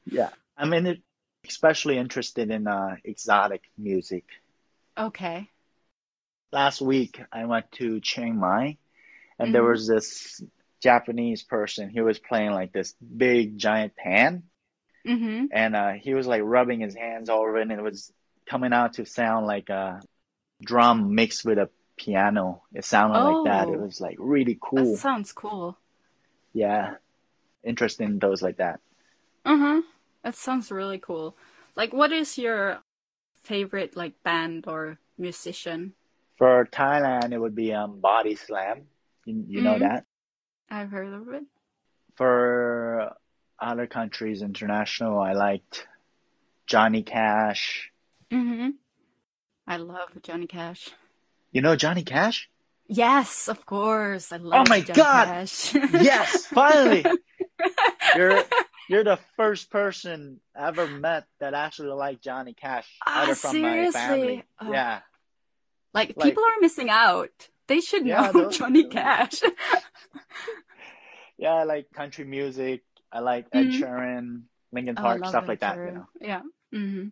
[0.07, 1.03] yeah, I'm in it,
[1.49, 4.25] especially interested in uh, exotic music.
[4.99, 5.49] Okay.
[6.53, 8.77] Last week, I went to Chiang Mai,
[9.39, 9.71] and there Mhm.
[9.71, 10.43] was this
[10.83, 11.89] Japanese person.
[11.91, 14.45] He was playing like this big giant pan,
[15.07, 15.47] Mm-hmm.
[15.53, 18.13] and uh, he was like rubbing his hands all over it, and it was
[18.49, 20.01] coming out to sound like a
[20.63, 22.63] drum mixed with a piano.
[22.75, 23.69] It sounded like that.
[23.69, 23.85] It Oh.
[23.85, 24.97] was like really That cool.
[24.97, 25.79] sounds cool.
[26.53, 26.95] Yeah,
[27.65, 28.81] interesting those like that.
[29.45, 29.83] Uh-huh.
[30.25, 31.37] That sounds really cool.
[31.77, 32.81] Like, what is your
[33.43, 35.95] favorite like band or musician?
[36.39, 38.83] For Thailand, it would be um Body Slam.
[39.25, 39.81] You, you know Mhm.
[39.81, 40.05] that.
[40.71, 41.45] I've heard of it.
[42.17, 43.13] For
[43.59, 45.87] other countries, international, I liked
[46.67, 47.91] Johnny Cash.
[48.31, 48.71] Mm-hmm.
[49.67, 50.91] I love Johnny Cash.
[51.53, 52.49] You know Johnny Cash?
[52.89, 54.31] Yes, of course.
[54.33, 55.27] I love Oh my Johnny God!
[55.27, 55.75] Cash.
[55.75, 57.05] Yes, finally.
[58.15, 58.45] You're
[58.89, 63.61] you're the first person I ever met that actually liked Johnny Cash, Ah, either from
[63.63, 64.45] my family.
[64.61, 64.71] Oh.
[64.73, 65.01] Yeah.
[65.93, 67.49] like, Like- people are missing out.
[67.69, 69.43] They should Yeah, know those- Johnny Cash.
[71.39, 72.83] Yeah, I like country music.
[73.13, 73.81] I like Ed Mhm.
[73.83, 74.43] Sheeran,
[74.73, 76.07] Linkin Oh, I Park, love stuff Ed like that, you know.
[76.21, 76.43] Yeah.
[76.73, 77.09] hmm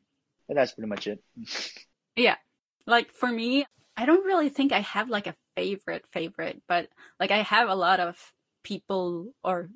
[0.49, 1.23] And that's pretty much it.
[2.17, 2.37] Yeah.
[2.87, 3.65] Like for me,
[3.97, 6.89] I don't really think I have like a favorite favorite, but
[7.21, 8.17] like I have a lot of
[8.63, 9.69] people or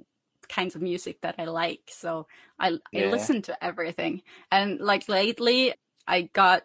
[0.49, 1.83] kinds of music that I like.
[1.89, 2.27] So
[2.59, 3.11] I I Yeah.
[3.11, 4.23] listen to everything.
[4.51, 5.75] And like lately
[6.07, 6.63] I got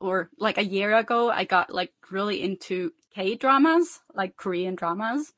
[0.00, 5.32] or like a year ago I got like really into K dramas, like Korean dramas.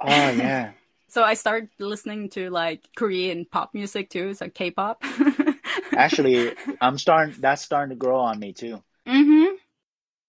[0.00, 0.72] Oh yeah.
[1.08, 5.02] So I started listening to like Korean pop music too, so K-pop.
[5.92, 8.82] Actually, I'm starting that's starting to grow on me too.
[9.06, 9.54] Mm-hmm.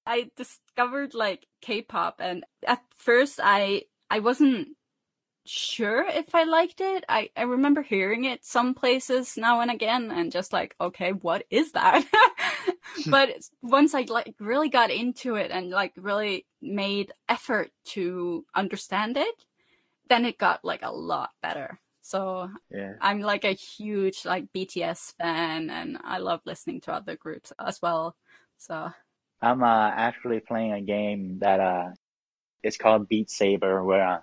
[0.06, 4.70] I discovered like K-pop, and at first I I wasn't
[5.46, 7.04] sure if I liked it.
[7.10, 11.44] I I remember hearing it some places now and again, and just like, okay, what
[11.50, 12.06] is that?
[13.12, 13.30] but
[13.62, 19.36] once I like really got into it and like really made effort to understand it,
[20.10, 21.80] then it got like a lot better.
[22.02, 22.94] So Yeah.
[23.02, 27.82] I'm like a huge like BTS fan, and I love listening to other groups as
[27.82, 28.16] well.
[28.58, 28.92] So.
[29.42, 31.90] I'm uh, actually playing a game that uh
[32.64, 34.20] it's called Beat Saber where uh,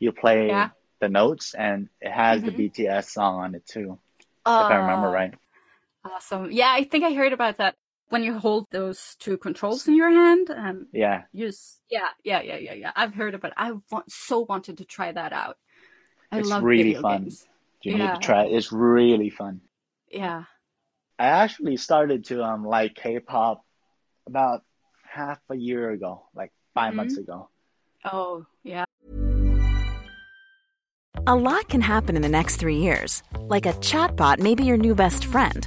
[0.00, 0.70] you play Yeah.
[1.00, 2.56] the notes and it has the Mhm.
[2.70, 3.98] BTS song on it too,
[4.58, 5.34] if I remember Oh, right.
[6.04, 6.50] Awesome.
[6.52, 7.76] Yeah, I think I heard about that.
[8.10, 11.22] When you hold those two controls in your hand and Yeah.
[11.32, 12.92] use, yeah, yeah, yeah, yeah, yeah.
[12.94, 13.52] I've heard about.
[13.52, 13.54] It.
[13.56, 15.56] I want so wanted to try that out.
[16.30, 17.24] I It's love really fun.
[17.24, 17.46] games.
[17.82, 18.52] You need to try it.
[18.52, 19.60] It's really fun.
[20.10, 20.44] Yeah.
[21.18, 23.64] I actually started to um like K-pop
[24.26, 24.62] about
[25.02, 26.96] half a year ago, like 5 Mhm.
[26.96, 27.48] months ago.
[28.04, 28.84] Oh, yeah.
[31.26, 33.22] A lot can happen in the next three years.
[33.48, 35.66] Like a chatbot may be your new best friend.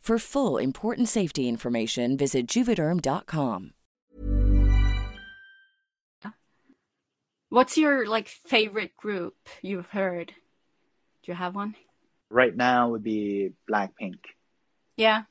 [0.00, 3.72] For full important safety information, visit juvederm.com.
[7.50, 10.28] What's your like favorite group you've heard?
[11.22, 11.74] Do you have one?
[12.30, 14.18] Right now would be Blackpink.
[14.96, 15.22] Yeah.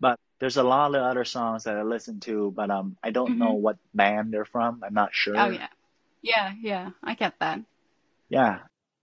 [0.00, 3.38] But there's a lot of other songs that I listen to, but um, I don't
[3.38, 4.82] know what band they're from.
[4.84, 5.36] I'm not sure.
[5.36, 5.68] Oh yeah.
[6.20, 6.90] Yeah, yeah.
[7.02, 7.60] I get that.
[8.28, 8.60] Yeah,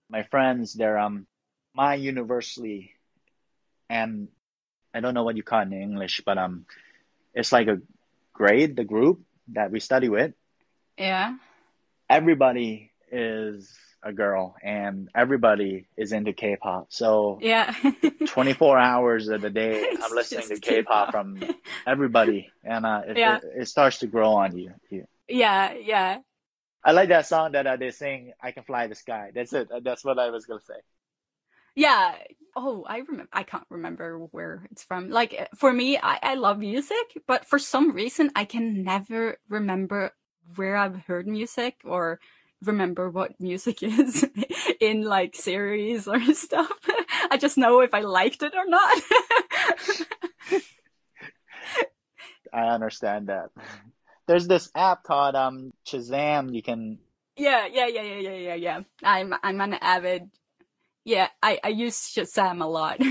[0.09, 1.27] my friends, they're um,
[1.75, 2.95] my university,
[3.89, 4.27] and
[4.93, 6.65] I don't know what you call it in English, but um,
[7.33, 7.79] it's like a
[8.33, 10.33] grade, the group that we study with.
[10.97, 11.35] Yeah.
[12.09, 13.71] Everybody is
[14.01, 16.87] a girl, and everybody is into K-pop.
[16.89, 17.73] So Yeah.
[18.27, 21.11] 24 hours of the day, I'm listening to K-pop K-pop.
[21.11, 21.43] from
[21.85, 23.37] everybody, and uh, it, Yeah.
[23.37, 24.73] it, it starts to grow on you.
[24.89, 25.05] you.
[25.27, 26.19] yeah, yeah.
[26.83, 29.67] I like that song that uh, they sing, "I Can Fly the Sky." That's it.
[29.83, 30.79] That's what I was gonna say.
[31.79, 32.13] Yeah.
[32.57, 33.29] Oh, I remember.
[33.31, 35.09] I can't remember where it's from.
[35.09, 40.11] Like for me, I, I love music, but for some reason, I can never remember
[40.57, 42.19] where I've heard music or
[42.61, 44.27] remember what music is
[44.81, 46.69] in like series or stuff.
[47.31, 49.01] I just know if I liked it or not.
[52.51, 53.51] I understand that.
[54.27, 56.53] There's this app called um Shazam.
[56.53, 56.99] You can
[57.37, 58.79] yeah, yeah, yeah, yeah, yeah, yeah, yeah.
[59.01, 60.29] I'm I'm an avid.
[61.05, 62.99] Yeah, I I use Shazam a lot.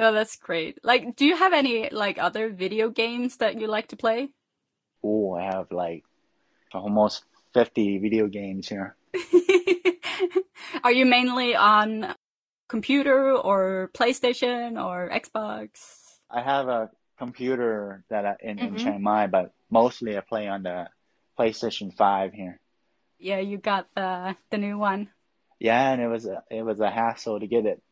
[0.00, 0.78] Oh, that's great.
[0.84, 4.28] Like, do you have any like other video games that you like to play?
[5.02, 6.04] oh, I have like
[6.72, 7.24] almost
[7.54, 8.96] 50 video games here.
[10.84, 12.14] Are you mainly on
[12.68, 15.68] computer or PlayStation or Xbox?
[16.30, 18.78] I have a computer that I, in, in Mhm.
[18.78, 20.88] Chiang Mai, but mostly I play on the
[21.38, 22.60] PlayStation 5 here.
[23.18, 25.10] Yeah, you got the the new one.
[25.58, 27.82] Yeah, and it was a it was a hassle to get it.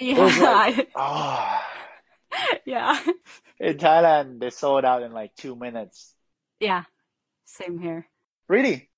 [0.00, 1.60] Yeah, was like- Oh,
[2.64, 3.00] yeah,
[3.58, 6.14] in Thailand they sold out in like two minutes.
[6.60, 6.84] yeah.
[7.46, 8.06] Same here.
[8.48, 8.88] Really?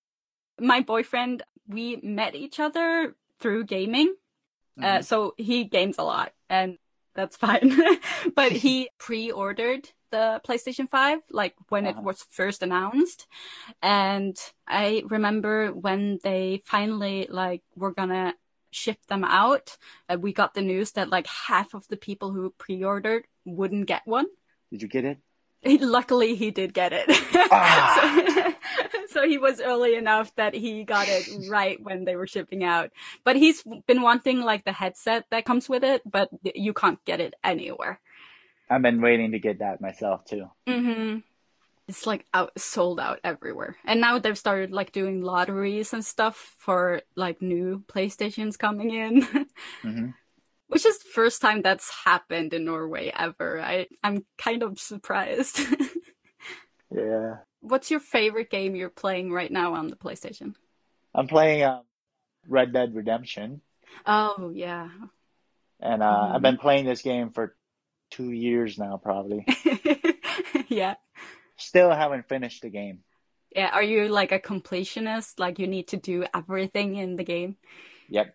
[0.61, 4.15] My boyfriend, we met each other through gaming.
[4.79, 5.05] Uh, Mhm.
[5.05, 6.77] so he games a lot, and
[7.15, 7.73] that's fine.
[8.37, 12.03] but he pre-ordered the PlayStation 5, like when it Uh-huh.
[12.09, 13.27] was first announced.
[13.83, 14.37] And
[14.69, 18.35] I remember when they finally like were gonna
[18.71, 19.77] ship them out,
[20.09, 24.03] uh, we got the news that like half of the people who pre-ordered wouldn't get
[24.07, 24.27] one.
[24.71, 25.19] Did you get it?
[25.81, 27.07] Luckily, he did get it.
[27.51, 28.55] Ah.
[28.91, 32.65] so, so he was early enough that he got it right when they were shipping
[32.65, 32.91] out.
[33.25, 37.21] But he's been wanting like the headset that comes with it, but you can't get
[37.21, 38.01] it anywhere.
[38.73, 40.51] I've been waiting to get that myself too.
[40.67, 41.19] hmm
[41.89, 43.77] It's like out sold out everywhere.
[43.85, 49.47] And now they've started like doing lotteries and stuff for like new PlayStations coming in.
[49.85, 50.15] hmm
[50.67, 53.61] Which is the first time that's happened in Norway ever.
[53.61, 55.61] I I'm kind of surprised.
[56.91, 57.45] Yeah.
[57.61, 60.55] What's your favorite game you're playing right now on the PlayStation?
[61.15, 61.85] I'm playing um,
[62.49, 63.63] Red Dead Redemption,
[64.07, 64.91] Oh yeah.
[65.81, 66.35] and uh, Mhm.
[66.35, 67.55] I've been playing this game for
[68.13, 69.45] two years now, probably.
[70.69, 70.95] yeah.
[71.57, 73.01] Still haven't finished the game.
[73.55, 73.71] Yeah.
[73.73, 75.39] Are you like a completionist?
[75.39, 77.57] Like you need to do everything in the game?
[78.09, 78.35] Yep.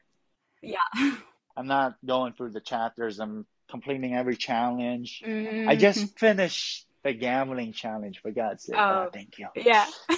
[0.61, 1.13] Yeah.
[1.55, 3.19] I'm not going through the chapters.
[3.19, 5.21] I'm completing every challenge.
[5.25, 5.79] I Mhm.
[5.79, 8.75] just finished the gambling challenge, for God's sake.
[8.77, 9.05] Oh.
[9.05, 9.47] Oh, thank you.
[9.55, 9.85] Yeah.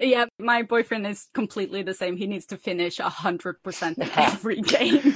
[0.00, 2.16] Yeah, my boyfriend is completely the same.
[2.16, 5.14] He needs to finish a hundred percent in every game.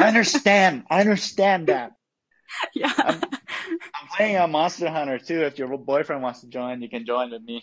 [0.00, 0.84] I understand.
[0.90, 1.92] I understand that.
[2.74, 2.92] yeah.
[2.96, 5.42] I'm playing a Monster Hunter too.
[5.42, 7.62] If your boyfriend wants to join, you can join with me.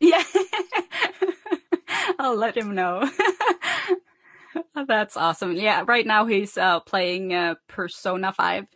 [0.00, 0.22] Yeah.
[2.18, 3.08] I'll let him know.
[4.86, 5.54] That's awesome.
[5.54, 8.66] Yeah, right now he's uh, playing uh, Persona 5.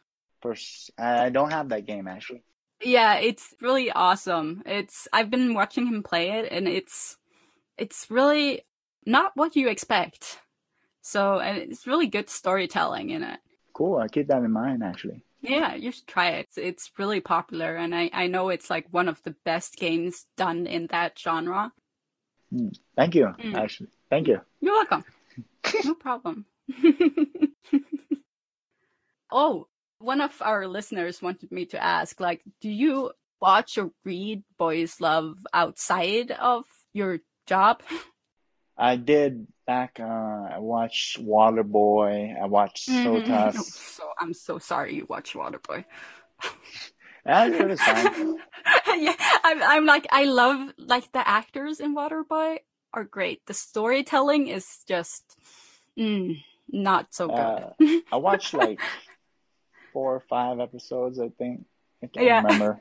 [0.41, 2.43] Pers- I don't have that game actually.
[2.83, 4.63] Yeah, it's really awesome.
[4.67, 7.17] It's I've been watching him play it and it's
[7.79, 8.63] it's really
[9.07, 10.39] not what you expect.
[11.03, 13.41] So, and it's really good storytelling in it.
[13.75, 13.99] Cool.
[13.99, 15.25] I'll keep that in mind actually.
[15.41, 16.47] Yeah, you should try it.
[16.49, 20.27] It's, it's really popular and I I know it's like one of the best games
[20.37, 21.73] done in that genre.
[22.97, 23.27] Thank you.
[23.39, 23.55] Mm.
[23.55, 24.41] Actually, thank you.
[24.61, 25.05] You're welcome.
[25.85, 26.47] no problem.
[29.31, 29.67] oh,
[29.99, 35.01] one of our listeners wanted me to ask, like, do you watch or read Boys
[35.01, 37.83] Love outside of your job?
[38.83, 40.01] I did back.
[40.01, 40.03] Uh,
[40.55, 42.35] I watched Waterboy.
[42.41, 43.55] I watched Mhm.
[43.55, 43.95] SOTUS.
[43.95, 45.85] So I'm so sorry you watch Waterboy.
[47.25, 48.41] Yeah, it was fine.
[48.99, 49.15] yeah,
[49.45, 52.59] I'm, I'm like, I love like the actors in Waterboy
[52.93, 53.47] are great.
[53.47, 55.37] The storytelling is just
[55.99, 57.37] Mm, not so good.
[57.37, 57.71] Uh,
[58.11, 58.79] I watched like
[59.93, 61.67] four or five episodes, I think.
[62.03, 62.43] I can't Yeah.
[62.43, 62.81] remember.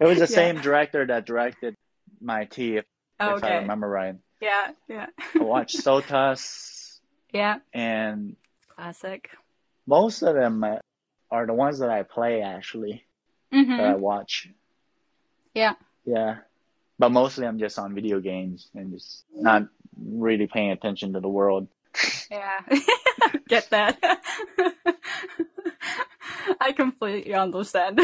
[0.00, 0.36] It was the Yeah.
[0.36, 1.74] same director that directed
[2.20, 2.84] My Tea, if,
[3.20, 4.14] if I remember right.
[4.44, 5.06] Yeah, yeah.
[5.40, 7.00] I watched SOTUS,
[7.32, 8.36] yeah, and
[8.68, 9.30] classic.
[9.86, 10.62] most of them
[11.30, 13.06] are the ones that I play actually
[13.50, 14.48] hmm that I watch.
[15.54, 15.76] Yeah.
[16.04, 16.40] Yeah,
[16.98, 19.62] but mostly I'm just on video games and just not
[19.96, 21.68] really paying attention to the world.
[22.30, 22.60] Yeah.
[23.48, 23.96] Get that.
[26.60, 27.98] I completely understand.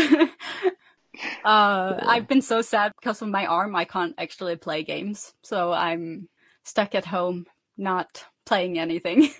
[1.44, 3.74] Uh, I've been so sad because of my arm.
[3.76, 5.32] I can't actually play games.
[5.42, 6.28] So I'm
[6.64, 7.46] stuck at home,
[7.76, 9.30] not playing anything.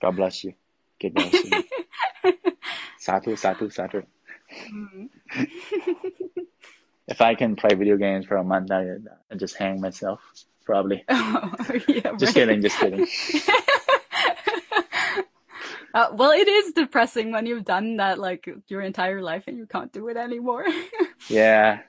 [0.00, 0.54] God bless you.
[1.00, 1.64] God bless you.
[3.00, 4.04] Satu, satu, satu.
[7.08, 9.00] If I can play video games for a month, I
[9.30, 10.20] I just hang myself
[10.64, 11.04] probably.
[11.08, 11.52] oh,
[11.88, 12.44] yeah, Just right.
[12.44, 13.06] kidding, just kidding.
[15.94, 19.66] Uh, well, it is depressing when you've done that like your entire life and you
[19.66, 20.66] can't do it anymore.
[21.28, 21.80] Yeah.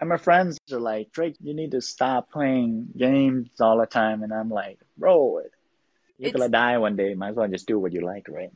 [0.00, 4.22] And my friends are like, Drake, you need to stop playing games all the time.
[4.22, 5.40] And I'm like, bro,
[6.18, 7.14] you're It's- gonna die one day.
[7.14, 8.50] Might as well just do what you like, right?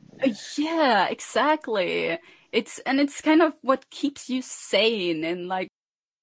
[0.57, 2.19] yeah, exactly.
[2.51, 5.69] It's and it's kind of what keeps you sane in like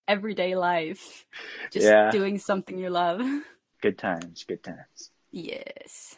[0.06, 1.26] everyday life.
[1.72, 2.10] Just Yeah.
[2.12, 3.20] doing something you love.
[3.82, 5.10] Good times, good times.
[5.32, 6.16] Yes.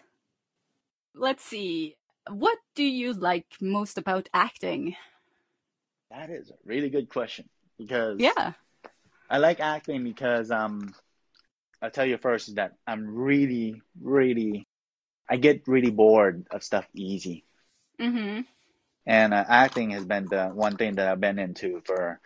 [1.15, 1.95] Let's see.
[2.31, 4.95] What do you like most about acting?
[6.11, 8.53] That is a really good question because Yeah.
[9.29, 10.95] I like acting because um
[11.83, 14.67] I'll tell you first is that I'm really, really
[15.29, 17.45] I get really bored of stuff easy.
[17.99, 18.47] Mhm.
[19.07, 22.21] And uh, acting has been the one thing that I've been into for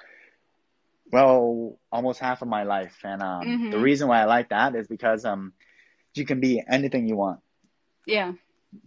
[1.13, 2.97] well, almost half of my life.
[3.05, 3.71] And um Mhm.
[3.71, 5.55] the reason why I like that is because um
[6.15, 7.41] you can be anything you want.
[8.07, 8.33] Yeah.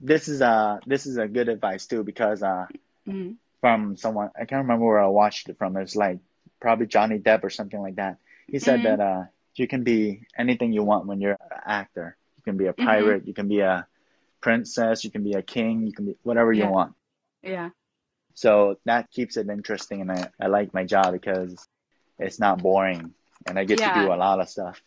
[0.02, 2.68] This is uh this is a good advice too because uh
[3.08, 3.38] Mhm.
[3.62, 5.78] from someone I can't remember where I watched it from.
[5.78, 6.20] It's like
[6.60, 8.18] probably Johnny Depp or something like that.
[8.48, 8.84] He said Mhm.
[8.84, 9.24] that uh
[9.56, 12.18] you can be anything you want when you're an actor.
[12.38, 12.86] You can be a Mhm.
[12.86, 13.88] pirate, you can be a
[14.42, 16.96] princess, you can be a king, you can be whatever you want.
[17.42, 17.70] Yeah.
[18.34, 21.68] So that keeps it interesting and I, I like my job because
[22.20, 23.14] it's not boring
[23.48, 24.82] and I get to do a lot of stuff.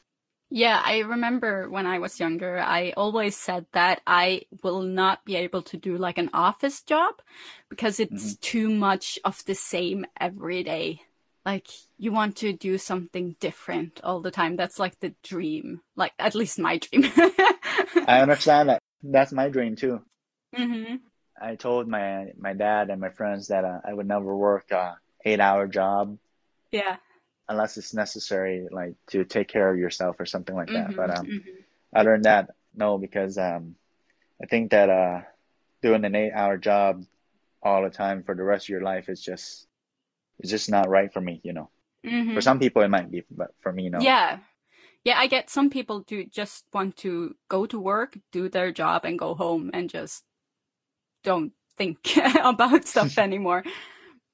[0.53, 5.36] Yeah, I remember when I was younger, I always said that I will not be
[5.36, 7.22] able to do like an office job
[7.68, 11.03] because it's too much of the same every day.
[11.46, 14.57] Like you want to do something different all the time.
[14.57, 15.82] That's like the dream.
[15.94, 17.05] Like at least my dream.
[18.07, 18.80] I understand that.
[19.03, 20.03] That's my dream too.
[20.55, 20.96] hmm
[21.40, 24.96] I told my my dad and my friends that uh, I would never work a
[25.24, 26.18] eight hour job
[26.72, 26.96] Yeah.
[27.51, 30.90] Unless it's necessary, like to take care of yourself or something like that.
[30.90, 31.42] Mhm, But um, mhm.
[31.94, 33.74] other than that, no, because um,
[34.42, 35.22] I think that uh,
[35.82, 37.05] doing an eight hour job
[37.62, 39.66] all the time for the rest of your life is just
[40.38, 41.40] it's just not right for me.
[41.42, 41.70] You know,
[42.07, 42.34] Mhm.
[42.34, 44.01] for some people it might be, but for me, no.
[44.01, 44.38] Yeah.
[45.05, 49.05] Yeah, I get some people do just want to go to work, do their job,
[49.05, 50.24] and go home and just
[51.24, 53.64] don't think about stuff anymore.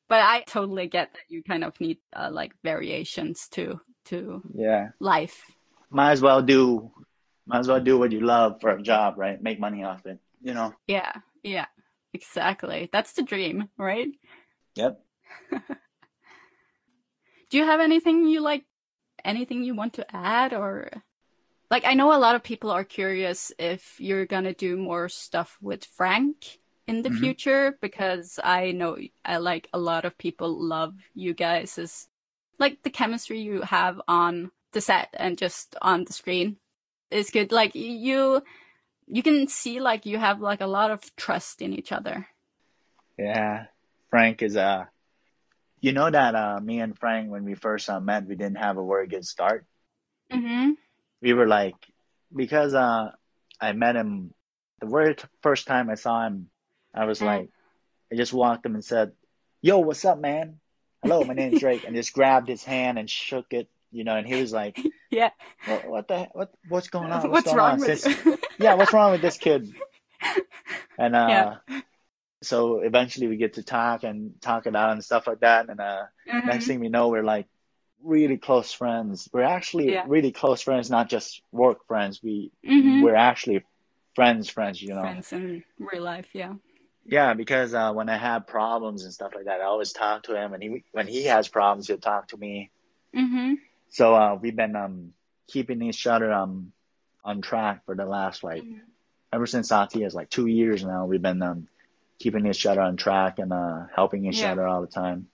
[0.09, 4.91] But I totally get that you kind of need uh, like variations to to Yeah.
[5.01, 5.51] life.
[5.91, 6.93] Might as well do,
[7.47, 9.41] might as well do what you love for a job, right?
[9.43, 10.19] Make money off it.
[10.43, 10.75] You know.
[10.87, 11.67] Yeah, yeah,
[12.13, 12.89] exactly.
[12.93, 14.09] That's the dream, right?
[14.77, 15.01] Yep.
[17.51, 18.65] Do you have anything you like,
[19.25, 20.91] anything you want to add or?
[21.71, 25.59] Like, I know a lot of people are curious if you're gonna do more stuff
[25.61, 27.19] with Frank in the Mhm.
[27.19, 32.09] future because I know I like a lot of people love you guys is
[32.59, 36.59] like the chemistry you have on the set and just on the screen
[37.11, 37.53] is good.
[37.53, 38.43] Like you,
[39.07, 42.29] you can see like you have like a lot of trust in each other.
[43.19, 43.67] Yeah.
[44.11, 44.85] Frank is uh
[45.81, 48.79] you know that uh me and Frank when we first uh, met we didn't have
[48.79, 49.67] a very good start.
[50.33, 50.73] Mm-hmm.
[51.21, 51.77] We were like
[52.35, 53.11] because uh
[53.61, 54.33] I met him
[54.81, 56.49] the very t- first time I saw him
[56.97, 57.27] I was Mm.
[57.27, 57.49] like
[58.13, 59.13] I just walked him and said,
[59.63, 60.61] "Yo, what's up, man?
[61.03, 64.27] Hello, my name's Drake." and just grabbed his hand and shook it, you know, and
[64.27, 64.77] he was like,
[65.11, 65.31] Yeah.
[65.65, 67.31] "What, what the what what's going on?
[67.31, 67.81] What's going wrong on?
[67.81, 68.39] with you?
[68.59, 69.75] yeah, what's wrong with this kid?"
[70.99, 71.77] And uh Yeah.
[72.43, 75.81] so eventually we get to talk and talk it out and stuff like that and
[75.81, 76.47] uh Mhm.
[76.47, 77.47] next thing we know we're like
[78.03, 80.05] really close friends we're actually Yeah.
[80.07, 83.03] really close friends not just work friends we Mhm.
[83.03, 83.65] we're actually
[84.15, 86.55] friends friends you know Friends in real life, yeah.
[87.09, 90.35] Yeah because uh when i have problems and stuff like that i always talk to
[90.35, 92.71] him and he when he has problems he'll talk to me
[93.15, 93.55] Mm-hmm.
[93.91, 95.13] so uh we've been um
[95.49, 96.73] keeping each other um
[97.25, 98.81] on track for the last like Mhm.
[99.33, 101.69] ever since Sati is like two years now, we've been um,
[102.19, 104.53] keeping each other on track and uh, helping each Yeah.
[104.53, 105.29] other all the time.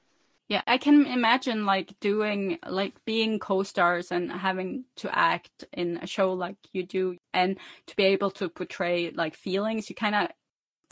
[0.49, 6.07] Yeah, I can imagine like doing like being co-stars and having to act in a
[6.07, 10.29] show like you do and to be able to portray like feelings, you kind of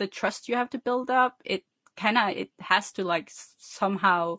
[0.01, 1.65] the trust you have to build up, it
[1.97, 4.39] kind of it has to like s- somehow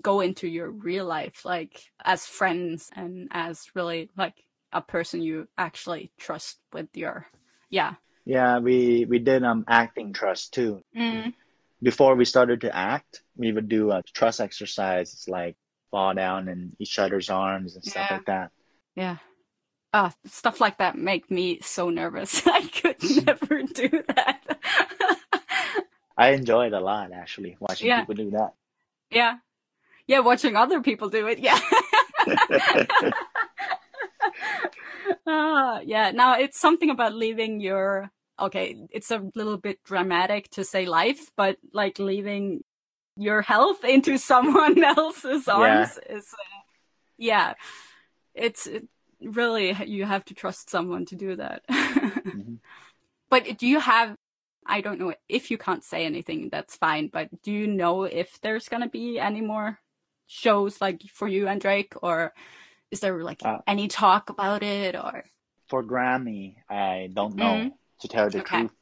[0.00, 4.34] go into your real life like as friends and as really like
[4.72, 7.26] a person you actually trust with your
[7.68, 7.94] yeah.
[8.24, 10.82] Yeah, we we did um acting trust too.
[10.96, 11.34] Mm.
[11.82, 15.56] Before we started to act, we would do a trust exercises like
[15.90, 18.16] fall down in each other's arms and stuff Yeah.
[18.16, 18.50] like that.
[18.94, 19.16] Yeah.
[19.92, 22.42] Ah, stuff like that make me so nervous.
[22.46, 24.58] I could never do that.
[26.16, 28.00] I enjoy it a lot actually watching Yeah.
[28.00, 28.54] people do that.
[29.10, 29.38] yeah.
[30.06, 31.38] Yeah, watching other people do it.
[31.38, 31.58] Yeah.
[35.26, 36.10] Ah, yeah.
[36.12, 41.30] Now it's something about leaving your okay, it's a little bit dramatic to say life,
[41.36, 42.64] but like leaving
[43.16, 46.60] your health into someone else's arms is uh,
[47.18, 47.54] yeah.
[48.34, 48.88] It's it,
[49.22, 51.62] really you have to trust someone to do that.
[53.30, 54.16] But do you have
[54.66, 58.38] I don't know if you can't say anything, that's fine, but do you know if
[58.42, 59.78] there's going to be any more
[60.26, 62.32] shows like for you and Drake or
[62.90, 65.24] is there like Uh, any talk about it or
[65.68, 67.72] For Grammy, I don't know Mhm.
[68.00, 68.58] to tell the Okay.
[68.58, 68.72] truth.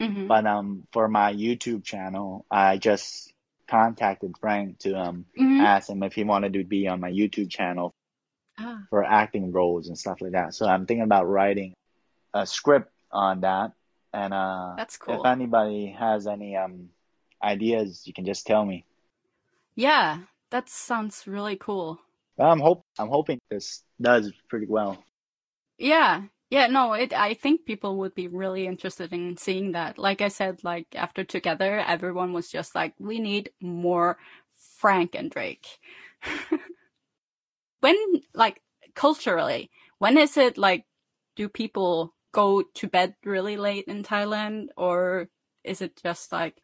[0.00, 0.26] Mhm.
[0.28, 3.32] But um, for my YouTube channel, I just
[3.68, 5.60] contacted Frank to um Mhm.
[5.60, 7.92] ask him if he wanted to be on my YouTube channel
[8.60, 10.54] Ah, for acting roles and stuff like that.
[10.54, 11.72] So I'm thinking about writing
[12.34, 13.72] a script on that.
[14.12, 15.22] And uh, That's cool.
[15.24, 16.90] if anybody has any um
[17.42, 18.84] ideas, you can just tell me.
[19.76, 20.18] yeah,
[20.50, 22.00] that sounds really cool.
[22.38, 25.04] I'm hope I'm hoping this does pretty well.
[25.78, 26.22] Yeah.
[26.50, 29.98] Yeah, no, it I think people would be really interested in seeing that.
[29.98, 34.18] Like I said, like after together, everyone was just like, we need more
[34.78, 35.66] Frank and Drake.
[37.80, 37.96] when
[38.34, 38.62] like
[38.94, 40.84] culturally, when is it like
[41.36, 45.28] do people go to bed really late in Thailand or
[45.64, 46.62] is it just like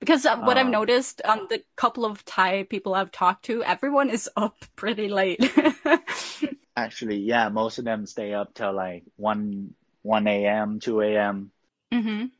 [0.00, 3.62] because uh, what I've Uh, noticed um the couple of Thai people I've talked to,
[3.64, 5.40] everyone is up pretty late.
[6.76, 11.50] Actually, yeah, most of them stay up till like one one a.m., two a.m.
[11.92, 12.30] mhm.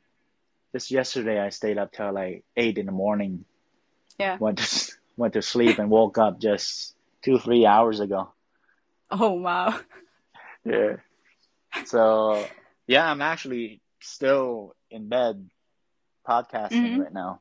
[0.73, 3.45] Just yesterday, I stayed up till like eight in the morning.
[4.19, 4.39] Yeah.
[4.39, 8.33] Went to went to sleep and woke up just two three hours ago.
[9.11, 9.79] Oh wow.
[10.64, 10.97] Yeah.
[11.87, 12.47] So
[12.87, 15.49] yeah, I'm actually still in bed
[16.29, 16.99] podcasting Mhm.
[17.05, 17.41] right now.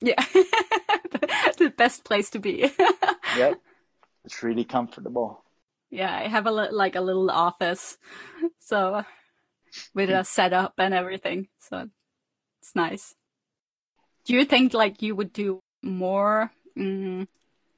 [0.00, 0.22] Yeah.
[1.58, 2.70] the best place to be.
[3.36, 3.58] Yep.
[4.24, 5.42] It's really comfortable.
[5.90, 7.98] yeah, I have a li- like a little office,
[8.60, 9.02] so
[9.94, 11.88] with a setup and everything, so
[12.60, 13.14] it's nice.
[14.24, 17.26] Do you think like you would do more mm,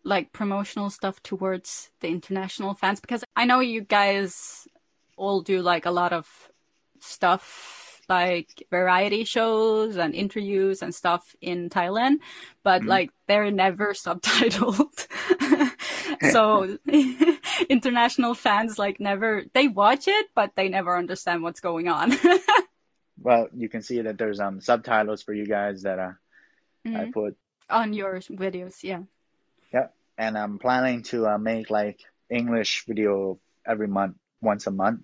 [0.07, 3.01] like promotional stuff towards the international fans?
[3.01, 4.67] Because I know you guys
[5.17, 6.27] all do like a lot of
[7.01, 12.19] stuff like variety shows and interviews and stuff in Thailand,
[12.63, 14.95] but like they're never subtitled.
[16.33, 16.79] so
[17.69, 22.13] international fans like never they watch it, but they never understand what's going on.
[23.19, 26.13] Well, you can see that there's um subtitles for you guys that uh,
[26.87, 27.13] I Mhm.
[27.13, 27.37] put.
[27.69, 29.03] on your videos, yeah.
[30.19, 32.01] And I'm planning to uh, make like
[32.31, 35.01] English video every month, once a month.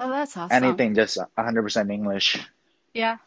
[0.00, 0.62] Oh, that's awesome.
[0.64, 2.38] Anything just 100% English.
[2.94, 3.18] Yeah.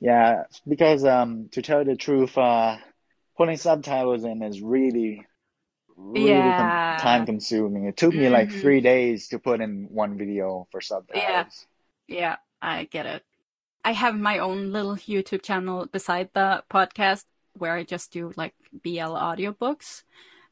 [0.00, 2.76] Yeah, because um to tell you the truth, uh
[3.36, 5.26] putting subtitles in is really
[5.96, 6.56] really Yeah.
[6.56, 7.86] com- time consuming.
[7.86, 8.60] It took me like Mhm.
[8.60, 11.66] three days to put in one video for subtitles.
[12.08, 12.18] Yeah.
[12.18, 13.24] Yeah, I get it.
[13.84, 17.24] I have my own little YouTube channel beside the podcast
[17.58, 20.02] where I just do like BL audiobooks.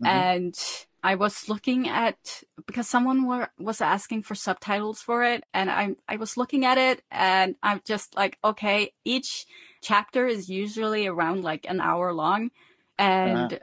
[0.03, 0.07] Mhm.
[0.09, 5.71] And I was looking at because someone were was asking for subtitles for it and
[5.71, 9.45] I I was looking at it and I'm just like okay each
[9.83, 12.51] chapter is usually around like an hour long
[12.99, 13.61] and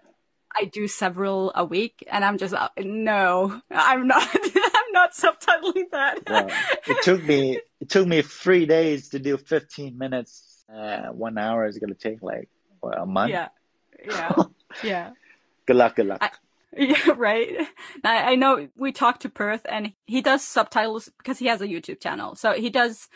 [0.56, 5.90] I do several a week and I'm just uh, no I'm not I'm not subtitling
[5.92, 6.48] that Well,
[6.86, 10.64] it took me it took me three days to do 15 minutes.
[10.72, 12.50] Uh, one hour is gonna take like
[12.82, 13.32] what, a month.
[13.32, 13.48] yeah
[14.06, 14.36] yeah
[14.84, 15.10] yeah
[15.66, 16.20] Good luck, good luck.
[16.22, 16.32] I-
[16.78, 17.68] Yeah, right.
[18.04, 21.68] I, I know we talked to Perth and he does subtitles because he has a
[21.68, 22.36] YouTube channel.
[22.36, 23.10] So he does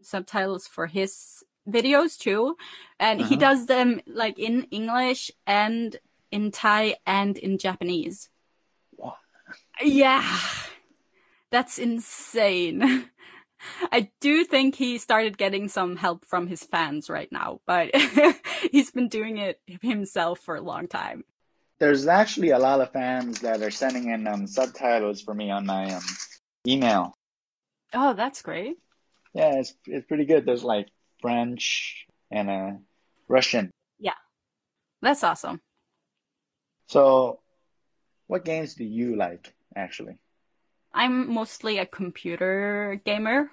[0.00, 2.56] subtitles for his videos too.
[3.00, 3.46] And he Uh-huh.
[3.46, 5.96] does them like in English and
[6.30, 8.30] in Thai and in Japanese.
[8.96, 9.16] What?
[9.82, 10.24] Yeah.
[11.50, 13.09] That's insane.
[13.92, 17.94] I do think he started getting some help from his fans right now, but
[18.72, 21.24] he's been doing it himself for a long time.
[21.78, 25.64] There's actually a lot of fans that are sending in um, subtitles for me on
[25.64, 26.02] my um,
[26.66, 27.14] email.
[27.94, 28.76] Oh, that's great.
[29.32, 30.44] Yeah, it's it's pretty good.
[30.44, 30.88] There's like
[31.22, 32.70] French and uh,
[33.28, 33.70] Russian.
[33.98, 34.18] Yeah,
[35.00, 35.60] that's awesome.
[36.88, 37.40] So,
[38.26, 40.18] what games do you like actually?
[40.92, 43.50] I'm mostly a computer gamer.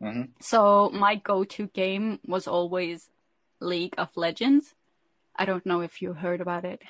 [0.00, 3.10] hmm So my go-to game was always
[3.60, 4.74] League of Legends.
[5.36, 6.82] I don't know if you heard about it.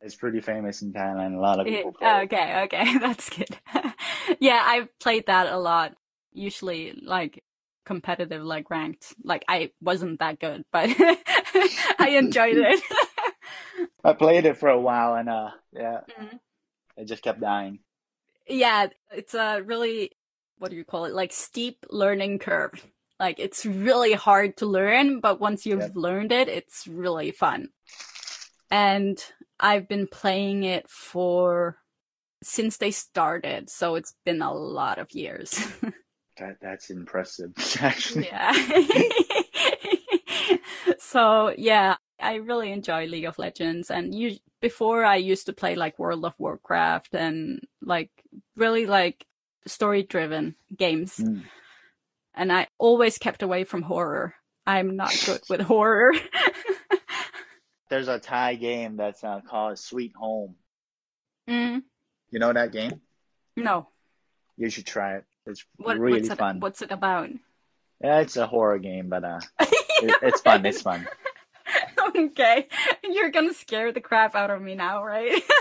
[0.00, 1.36] It's pretty famous in Thailand.
[1.36, 2.08] A lot of people play.
[2.10, 2.24] it.
[2.24, 3.56] okay, okay, that's good.
[4.40, 5.94] yeah, I've played that a lot.
[6.32, 7.42] Usually, like
[7.84, 9.14] competitive, like ranked.
[9.22, 10.90] Like I wasn't that good, but
[11.98, 12.82] I enjoyed it.
[14.04, 16.40] I played it for a while and uh, yeah, Mhm.
[16.96, 17.78] it just kept dying.
[18.48, 20.12] Yeah, it's a really
[20.58, 21.14] what do you call it?
[21.14, 22.72] Like steep learning curve.
[23.18, 25.96] Like it's really hard to learn, but once you've Yep.
[25.96, 27.68] learned it, it's really fun.
[28.70, 29.22] And
[29.60, 31.78] I've been playing it for
[32.42, 35.60] since they started, so it's been a lot of years.
[36.36, 38.28] That that's impressive, actually.
[38.30, 38.52] yeah.
[40.98, 45.74] so yeah, I really enjoy League of Legends and you before I used to play
[45.74, 48.10] like World of Warcraft and like
[48.56, 49.26] really like
[49.66, 51.16] story driven games.
[51.18, 51.42] Mm.
[52.34, 54.34] And I always kept away from horror.
[54.66, 56.12] I'm not good with horror.
[57.90, 60.54] There's a Thai game that's uh, called Sweet Home.
[61.48, 61.82] mm,
[62.30, 63.00] You know that game?
[63.56, 63.88] no.
[64.56, 65.24] You should try it.
[65.46, 66.60] It's What, really what's it fun.
[66.60, 67.30] what's it about?
[68.02, 70.64] Yeah, it's a horror game, but uh, it, it's fun.
[70.66, 71.06] It's fun.
[72.16, 72.68] okay.
[73.04, 75.42] You're gonna scare the crap out of me now, right?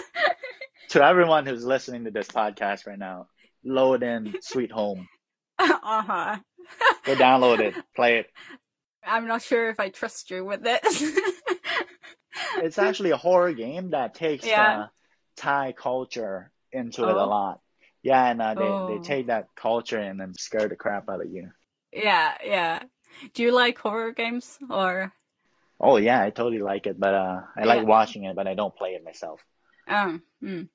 [0.89, 3.28] To everyone who's listening to this podcast right now,
[3.64, 5.08] load in Sweet Home.
[5.58, 6.38] uh-huh.
[7.06, 8.26] Go download it, play it.
[9.06, 11.02] I'm not sure if I trust you with this.
[12.58, 14.80] It's actually a horror game that takes Yeah.
[14.82, 14.88] uh,
[15.38, 17.28] Thai culture into it a Oh.
[17.30, 17.60] lot.
[18.04, 18.88] Yeah, and uh, they Oh.
[18.89, 21.52] they take that culture and then scare the crap out of you.
[21.94, 22.84] yeah, yeah.
[23.34, 25.14] Do you like horror games or
[25.84, 28.76] Oh yeah, I totally like it, but uh, I like watching it, but I don't
[28.76, 29.42] play it myself.
[29.88, 30.68] um mm.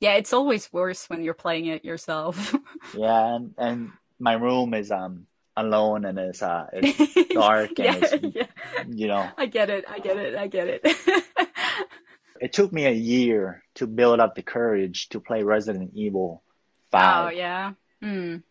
[0.00, 2.54] Yeah, it's always worse when you're playing it yourself.
[2.96, 8.12] Yeah, and, and my room is um alone and it's uh it's dark and it's
[8.36, 8.46] yeah.
[8.88, 9.84] you know I get it.
[9.88, 10.34] I get it.
[10.34, 10.82] I get it.
[12.40, 16.50] it took me a year to build up the courage to play Resident Evil oh
[16.90, 17.36] five.
[17.36, 17.72] yeah.
[18.02, 18.42] Mm.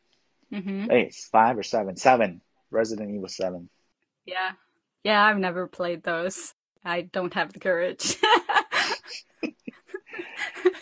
[0.51, 0.89] Mhm.
[0.89, 1.95] Hey, it's five or seven?
[1.97, 2.41] Seven.
[2.71, 3.69] Resident Evil seven.
[4.25, 4.51] Yeah.
[5.03, 6.53] Yeah, I've never played those.
[6.85, 8.17] I don't have the courage.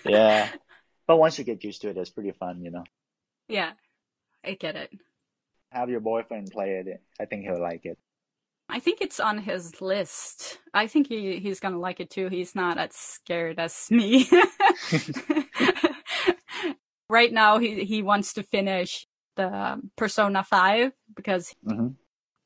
[0.04, 0.50] Yeah.
[1.08, 2.84] but once you get used to it, it's pretty fun, you know.
[3.48, 3.74] yeah.
[4.44, 4.92] I get it.
[5.72, 7.02] Have your boyfriend play it.
[7.20, 7.98] I think he'll like it.
[8.68, 10.58] I think it's on his list.
[10.74, 12.30] I think he he's gonna like it too.
[12.30, 14.30] He's not as scared as me.
[17.10, 19.06] right now, he he wants to finish
[19.36, 21.90] the Persona Five because hmm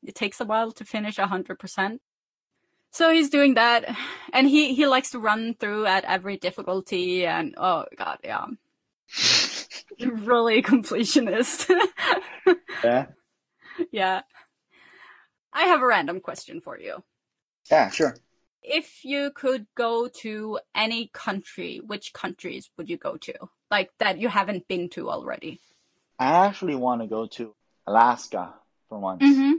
[0.06, 2.00] it takes a while to finish hundred percent.
[2.92, 3.84] So he's doing that,
[4.32, 7.26] and he he likes to run through at every difficulty.
[7.26, 8.46] And oh god, yeah,
[10.00, 11.70] really completionist.
[12.84, 13.06] Yeah.
[13.90, 14.20] yeah.
[15.52, 17.02] I have a random question for you.
[17.70, 18.14] Yeah, sure.
[18.62, 23.34] if you could go to any country, which countries would you go to?
[23.70, 25.60] Like that you haven't been to already.
[26.18, 27.54] I actually want to go to
[27.86, 28.54] Alaska
[28.88, 29.22] for once.
[29.22, 29.52] Mm-hmm.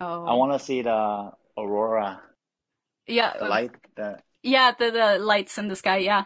[0.00, 2.20] Oh, I want to see the aurora,
[3.06, 3.70] yeah, the uh, light.
[3.96, 5.98] The yeah, the, the lights in the sky.
[5.98, 6.24] Yeah,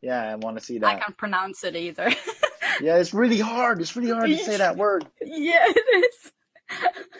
[0.00, 0.96] yeah, I want to see that.
[0.96, 2.10] I can't pronounce it either.
[2.80, 3.80] Yeah, it's really hard.
[3.80, 5.06] It's really hard to say that word.
[5.22, 6.32] yeah, it is.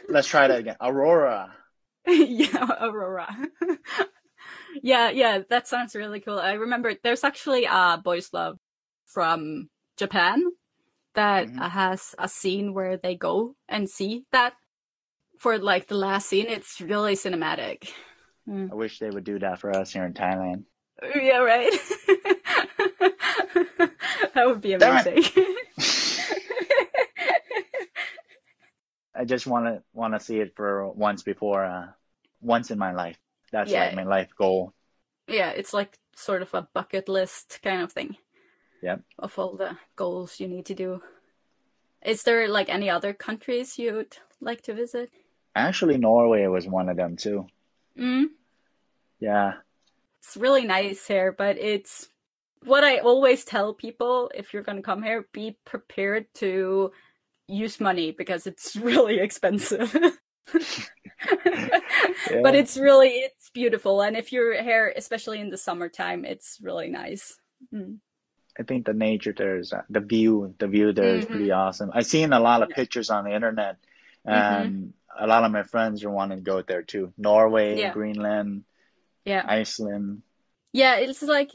[0.08, 0.74] Let's try that again.
[0.80, 1.54] Aurora.
[2.08, 3.28] yeah, Aurora.
[4.82, 6.40] yeah, yeah, that sounds really cool.
[6.40, 8.58] I remember there's actually a boys love
[9.06, 10.42] from Japan
[11.14, 11.70] that Mhm.
[11.70, 14.54] has a scene where they go and see that
[15.44, 16.46] for like the last scene.
[16.48, 17.90] It's really cinematic.
[18.48, 18.72] Mm.
[18.72, 20.64] I wish they would do that for us here in Thailand.
[21.14, 21.70] Yeah, right.
[24.34, 25.22] that would be amazing.
[29.14, 31.88] I just want to want to see it for once before, uh,
[32.40, 33.18] once in my life.
[33.52, 33.84] That's Yeah.
[33.84, 34.72] like my life goal.
[35.28, 38.16] yeah, it's like sort of a bucket list kind of thing.
[38.82, 39.02] Yep.
[39.18, 41.02] Of all the goals you need to do.
[42.00, 45.10] Is there like any other countries you'd like to visit?
[45.54, 47.46] Actually, Norway was one of them too.
[47.98, 48.26] Mm,
[49.20, 49.54] Yeah.
[50.18, 52.08] it's really nice here, but it's
[52.64, 56.90] what I always tell people if you're going to come here, be prepared to
[57.46, 59.94] use money because it's really expensive.
[62.30, 62.40] Yeah.
[62.42, 66.88] But it's really it's beautiful, and if your hair, especially in the summertime, it's really
[66.88, 67.36] nice.
[67.72, 67.98] Mm.
[68.58, 70.54] I think the nature there is uh, the view.
[70.58, 71.90] The view there is pretty awesome.
[71.92, 73.76] I've seen a lot of pictures on the internet,
[74.24, 77.12] and a lot of my friends are wanting to go there too.
[77.16, 77.88] Norway, Yeah.
[77.88, 78.64] Greenland,
[79.24, 79.44] Yeah.
[79.44, 80.22] Iceland.
[80.72, 81.52] Yeah, it's like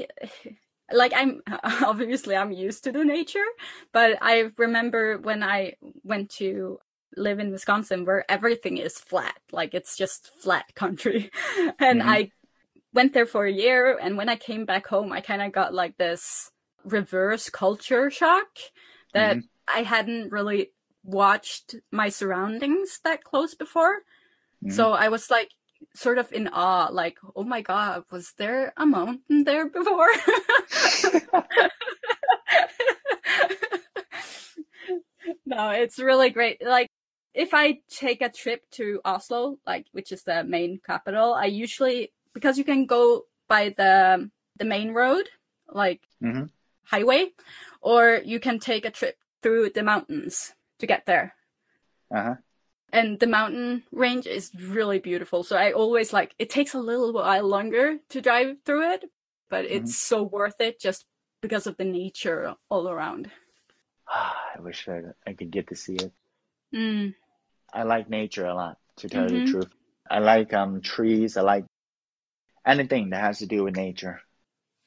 [0.91, 1.41] like I'm
[1.84, 3.45] obviously I'm used to the nature,
[3.91, 6.80] but I remember when I went to
[7.18, 11.32] live in Wisconsin where everything is flat, like it's just flat country.
[11.80, 12.03] and Mhm.
[12.03, 12.32] I
[12.93, 15.74] went there for a year and when I came back home I kind of got
[15.74, 16.51] like this
[16.86, 18.47] reverse culture shock
[19.14, 19.41] that
[19.74, 20.72] I hadn't really
[21.12, 23.99] watched my surroundings that close before.
[24.68, 25.49] So I was like
[25.95, 30.07] sort of in awe, like, oh my god, was there a mountain there before?
[35.45, 36.66] no, it's really great.
[36.66, 36.89] Like,
[37.34, 42.12] if I take a trip to Oslo, like, which is the main capital, I usually,
[42.34, 45.30] because you can go by the, the main road,
[45.68, 46.45] like hmm
[46.84, 47.32] highway,
[47.82, 51.34] or you can take a trip through the mountains to get there
[52.12, 52.36] Uh huh.
[52.92, 55.44] and the mountain range is really beautiful.
[55.44, 59.06] So I always like it takes a little while longer to drive through it,
[59.50, 61.06] but it's so worth it just
[61.42, 63.30] because of the nature all around.
[64.08, 66.12] I wish I, I could get to see it.
[66.74, 67.14] Mm.
[67.72, 69.46] I like nature a lot, to tell you Mhm.
[69.46, 69.70] the truth.
[70.10, 71.38] I like um trees.
[71.38, 71.66] I like
[72.66, 74.22] anything that has to do with nature.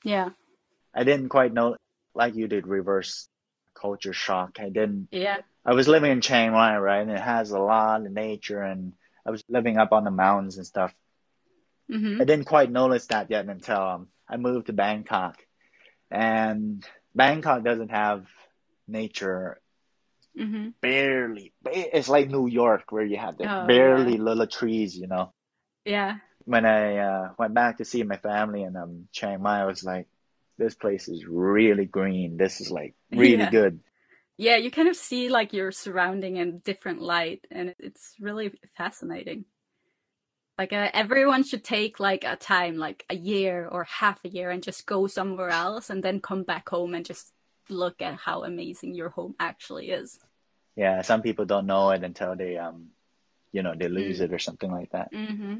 [0.04, 0.30] Yeah,
[0.92, 1.76] I didn't quite know,
[2.14, 3.28] like you did, reverse
[3.74, 4.58] culture shock.
[4.58, 5.08] I didn't.
[5.12, 8.62] yeah, I was living in Chiang Mai, right, and it has a lot of nature,
[8.62, 8.92] and
[9.26, 10.94] I was living up on the mountains and stuff.
[11.88, 15.36] hmm I didn't quite notice that yet until um, I moved to Bangkok,
[16.10, 16.84] and
[17.14, 18.26] Bangkok doesn't have
[18.86, 19.60] nature
[20.36, 21.52] hmm barely.
[21.62, 25.32] ba- It's like New York where you have the Oh, barely little trees, you know.
[25.84, 29.66] yeah, When I uh, went back to see my family in um, Chiang Mai, I
[29.66, 30.08] was like,
[30.58, 32.36] this place is really green.
[32.36, 33.50] This is like really Yeah.
[33.50, 33.80] good.
[34.42, 34.56] Yeah.
[34.56, 39.44] You kind of see like your surrounding in different light, and it's really fascinating.
[40.58, 44.50] Like uh, everyone should take like a time, like a year or half a year,
[44.50, 47.32] and just go somewhere else, and then come back home and just
[47.68, 50.18] look at how amazing your home actually is.
[50.76, 52.88] Yeah, some people don't know it until they um,
[53.52, 54.24] you know, they lose Mm.
[54.24, 55.12] it or something like that.
[55.12, 55.56] Mm-hmm.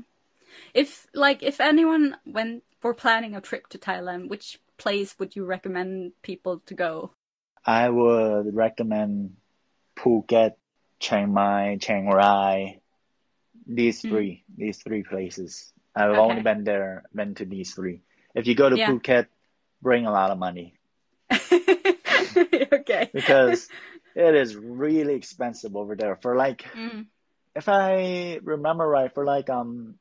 [0.75, 5.45] If like if anyone when we're planning a trip to Thailand, which place would you
[5.45, 7.15] recommend people to go?
[7.65, 9.37] I would recommend
[9.97, 10.55] Phuket,
[10.99, 12.81] Chiang Mai, Chiang Rai.
[13.67, 14.09] These Mm.
[14.09, 15.73] three, these three places.
[15.95, 16.21] I've Okay.
[16.21, 18.01] only been there, been to these three.
[18.35, 18.91] If you go to Yeah.
[18.91, 19.27] Phuket,
[19.83, 20.75] bring a lot of money
[22.73, 23.11] okay.
[23.13, 23.69] because
[24.15, 26.17] it is really expensive over there.
[26.17, 27.07] For like, Mm,
[27.55, 29.99] if I remember right, for like um,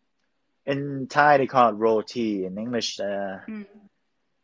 [0.65, 2.45] in Thai they call it roti.
[2.45, 3.65] In English, uh, mm.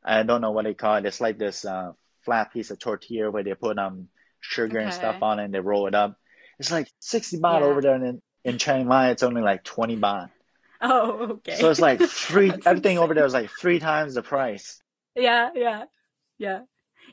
[0.03, 1.05] I don't know what they call it.
[1.05, 1.93] It's like this uh
[2.27, 4.09] flat piece of tortilla where they put um
[4.41, 6.17] sugar and stuff on it and they roll it up.
[6.59, 7.67] It's like 60 baht Yeah.
[7.71, 10.29] over there, and in, in Chiang Mai it's only like 20 baht.
[10.79, 11.55] Oh, okay.
[11.57, 12.53] So it's like three.
[12.65, 14.79] Everything over there is like three times the price.
[15.15, 15.85] Yeah, yeah,
[16.37, 16.59] yeah.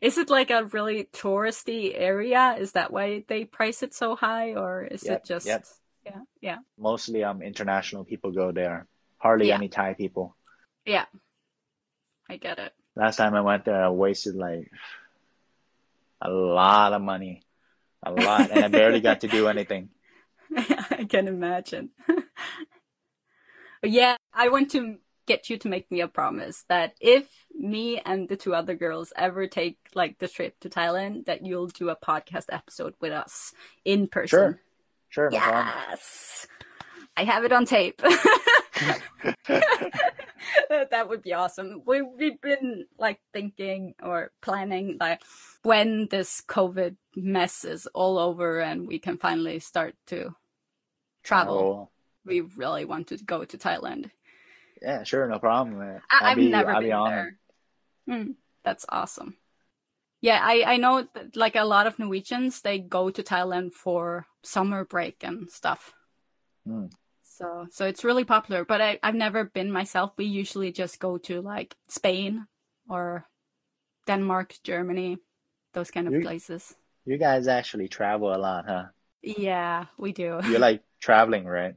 [0.03, 2.57] Is it like a really touristy area?
[2.59, 5.47] Is that why they price it so high, or is Yep, it just?
[5.47, 5.65] yep.
[6.05, 8.87] Yeah, yeah, Mostly um international people go there.
[9.17, 9.57] Hardly Yeah.
[9.57, 10.37] any Thai people.
[10.85, 11.07] yeah.
[12.29, 12.73] I get it.
[12.97, 14.71] Last time I went there, I wasted like
[16.21, 17.43] a lot of money,
[18.03, 19.91] a lot, and I barely got to do anything.
[20.57, 21.91] I can imagine.
[23.83, 28.29] yeah, I want to get you to make me a promise that if me and
[28.29, 31.97] the two other girls ever take like the trip to Thailand, that you'll do a
[31.97, 33.53] podcast episode with us
[33.85, 34.29] in person.
[34.29, 34.61] Sure,
[35.09, 35.39] sure, no.
[35.39, 36.47] Yes.
[37.17, 38.03] I have it on tape.
[40.69, 41.83] that would be awesome.
[41.87, 45.23] We we've been like thinking or planning like
[45.63, 50.35] when this COVID mess is all over and we can finally start to
[51.23, 51.57] travel.
[51.57, 51.89] Oh,
[52.25, 54.11] We really want to go to Thailand.
[54.83, 56.01] yeah, sure, no problem.
[56.11, 57.39] I, be, never I'll been be there.
[58.09, 59.37] Mm, that's awesome.
[60.21, 64.27] Yeah, I, I know that, like a lot of Norwegians, they go to Thailand for
[64.43, 65.93] summer break and stuff.
[66.67, 66.91] Mm.
[67.35, 70.13] So so it's really popular, but I, I've never been myself.
[70.17, 72.47] We usually just go to like Spain
[72.89, 73.27] or
[74.07, 75.19] Denmark, Germany,
[75.73, 76.77] those kind of You- places.
[77.05, 78.85] You guys actually travel a lot, huh?
[79.21, 80.41] Yeah, we do.
[80.49, 81.75] You like traveling, right?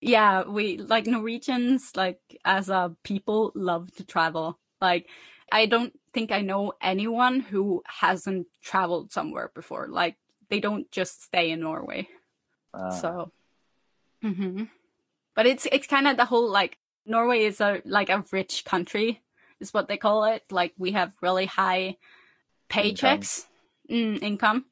[0.00, 4.58] Yeah, we like Norwegians, like as a people, love to travel.
[4.80, 5.08] Like,
[5.50, 9.88] I don't think I know anyone who hasn't traveled somewhere before.
[9.88, 10.16] Like,
[10.50, 12.08] they don't just stay in Norway.
[12.74, 13.32] Uh, So,
[14.22, 14.64] hmm
[15.34, 19.22] but it's it's kind of the whole like Norway is a like a rich country
[19.60, 20.42] is what they call it.
[20.50, 21.96] Like we have really high
[22.68, 23.46] paychecks,
[23.88, 24.64] income, mm, income.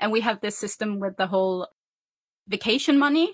[0.00, 1.68] and we have this system with the whole
[2.48, 3.32] vacation money.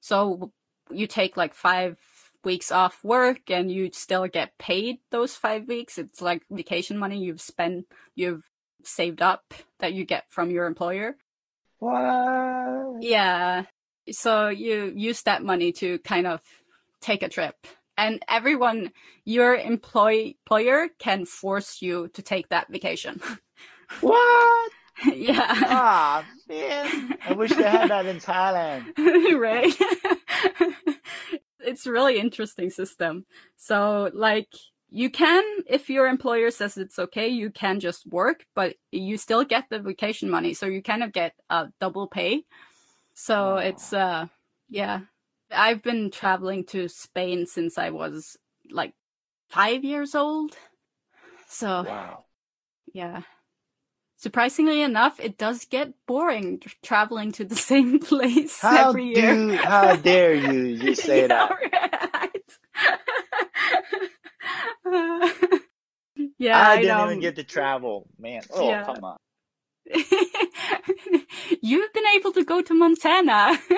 [0.00, 0.52] So
[0.90, 1.98] you take like five
[2.42, 5.98] weeks off work and you still get paid those five weeks.
[5.98, 8.48] It's like vacation money you've spent, you've
[8.82, 11.16] saved up that you get from your employer.
[11.78, 13.02] what?
[13.02, 13.64] Yeah.
[14.10, 16.40] So you use that money to kind of
[17.00, 17.54] take a trip.
[17.96, 18.92] And everyone,
[19.24, 23.20] your employ- employer can force you to take that vacation.
[24.00, 24.70] What?
[25.14, 25.46] yeah.
[25.48, 27.18] Ah, man.
[27.26, 28.84] I wish they had that in Thailand.
[29.38, 29.74] right.
[31.60, 33.24] it's really interesting system.
[33.56, 34.48] So like
[34.90, 39.44] you can, if your employer says it's okay, you can just work, but you still
[39.44, 40.54] get the vacation money.
[40.54, 42.44] So you kind of get a double pay.
[43.22, 44.28] So it's, uh,
[44.70, 45.00] yeah,
[45.50, 48.38] I've been traveling to Spain since I was
[48.70, 48.94] like
[49.50, 50.56] five years old.
[51.46, 52.24] So Wow.
[52.94, 53.22] yeah.
[54.16, 59.42] Surprisingly enough, it does get boring traveling to the same place How every year.
[59.42, 61.56] do how dare you you say Yeah, that?
[61.72, 62.42] right.
[66.38, 67.04] yeah, I I, didn't know.
[67.04, 68.42] even get to travel, man.
[68.50, 68.84] Oh, Yeah.
[68.84, 69.18] come on.
[71.62, 73.58] You've been able to go to Montana.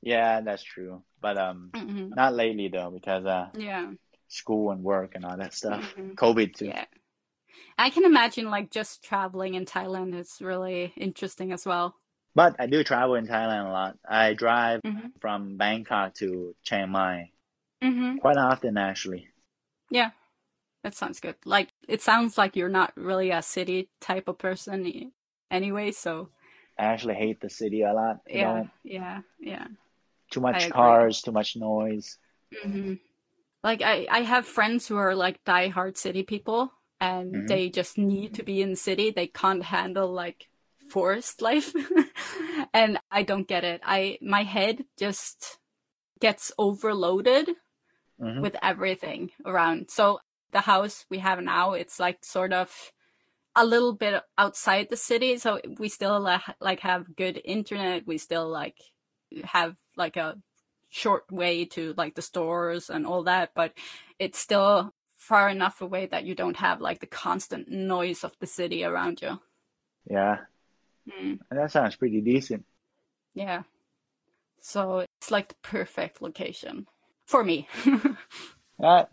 [0.00, 1.02] Yeah, that's true.
[1.20, 2.14] But um, Mhm.
[2.14, 3.90] not lately though, because uh, Yeah,
[4.28, 5.92] school and work and all that stuff.
[5.98, 6.14] Mhm.
[6.14, 6.66] COVID too.
[6.66, 6.84] yeah.
[7.76, 11.96] I can imagine like just traveling in Thailand is really interesting as well.
[12.34, 13.98] But I do travel in Thailand a lot.
[14.08, 15.12] I drive Mhm.
[15.20, 17.30] from Bangkok to Chiang Mai
[17.82, 19.28] hmm quite often, actually.
[19.90, 20.10] Yeah,
[20.82, 21.36] that sounds good.
[21.44, 25.12] Like it sounds like you're not really a city type of person
[25.50, 25.92] anyway.
[25.92, 26.30] So
[26.78, 28.20] I actually hate the city a lot.
[28.28, 29.66] You yeah, know, yeah, yeah.
[30.30, 32.18] too much cars, too much noise.
[32.62, 32.94] hmm
[33.64, 37.48] Like I, I have friends who are like diehard city people, and Mhm.
[37.48, 39.10] they just need to be in the city.
[39.10, 40.48] They can't handle like
[40.90, 41.74] forest life,
[42.74, 43.80] and I don't get it.
[43.84, 45.58] I my head just
[46.20, 47.50] gets overloaded
[48.18, 48.42] Mhm.
[48.42, 49.90] with everything around.
[49.90, 50.20] So
[50.52, 52.92] the house we have now, it's like sort of
[53.56, 55.38] a little bit outside the city.
[55.38, 56.20] So we still
[56.60, 58.06] like have good internet.
[58.06, 58.76] We still like
[59.44, 60.36] have like a
[60.90, 63.72] short way to like the stores and all that, but
[64.18, 68.46] it's still far enough away that you don't have like the constant noise of the
[68.46, 69.40] city around you.
[70.10, 70.38] Yeah,
[71.08, 72.64] Mm, that sounds pretty decent.
[73.34, 73.62] yeah.
[74.60, 76.86] So it's like the perfect location
[77.26, 77.68] for me.
[78.82, 79.04] Uh,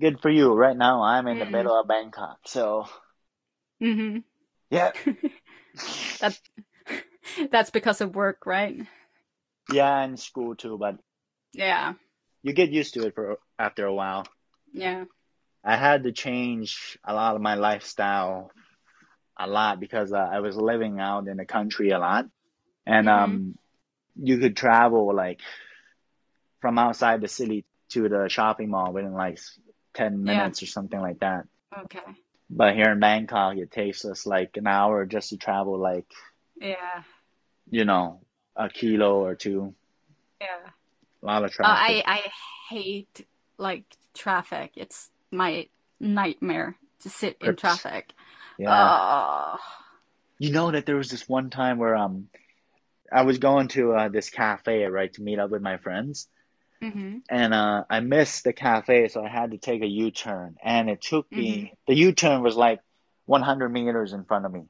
[0.00, 0.52] good for you.
[0.54, 1.50] Right now, I'm in the Mm.
[1.50, 2.86] middle of Bangkok, so
[3.80, 4.18] hmm
[4.70, 4.92] yeah,
[6.20, 6.38] That
[7.50, 8.86] that's because of work, right?
[9.72, 10.78] yeah, and school too.
[10.78, 10.96] But
[11.52, 11.94] Yeah.
[12.42, 14.26] you get used to it for after a while.
[14.72, 15.04] Yeah.
[15.64, 18.50] I had to change a lot of my lifestyle
[19.38, 22.26] a lot because uh, I was living out in the country a lot,
[22.86, 23.12] and Mhm.
[23.12, 23.58] um,
[24.16, 25.40] you could travel like
[26.60, 29.38] from outside the city to the shopping mall within like
[29.94, 30.34] ten Yeah.
[30.34, 31.44] minutes or something like that.
[31.84, 32.00] Okay.
[32.48, 36.06] But here in Bangkok, it takes us like an hour just to travel like
[36.60, 37.02] Yeah.
[37.70, 38.20] you know
[38.54, 39.74] a kilo or two.
[40.40, 40.70] Yeah.
[41.22, 42.04] A lot of Uh, traffic.
[42.06, 42.32] I I
[42.74, 43.26] hate
[43.58, 43.84] like
[44.14, 44.72] traffic.
[44.76, 45.68] It's my
[46.00, 48.12] nightmare to sit in traffic.
[48.58, 48.70] yeah.
[48.70, 49.58] Oh.
[50.38, 52.28] You know that there was this one time where um
[53.12, 56.28] I was going to uh, this cafe right to meet up with my friends
[56.82, 57.22] Mhm.
[57.30, 61.00] and uh I missed the cafe so I had to take a U-turn and it
[61.00, 62.80] took me the U-turn was like
[63.24, 64.64] 100 meters in front of me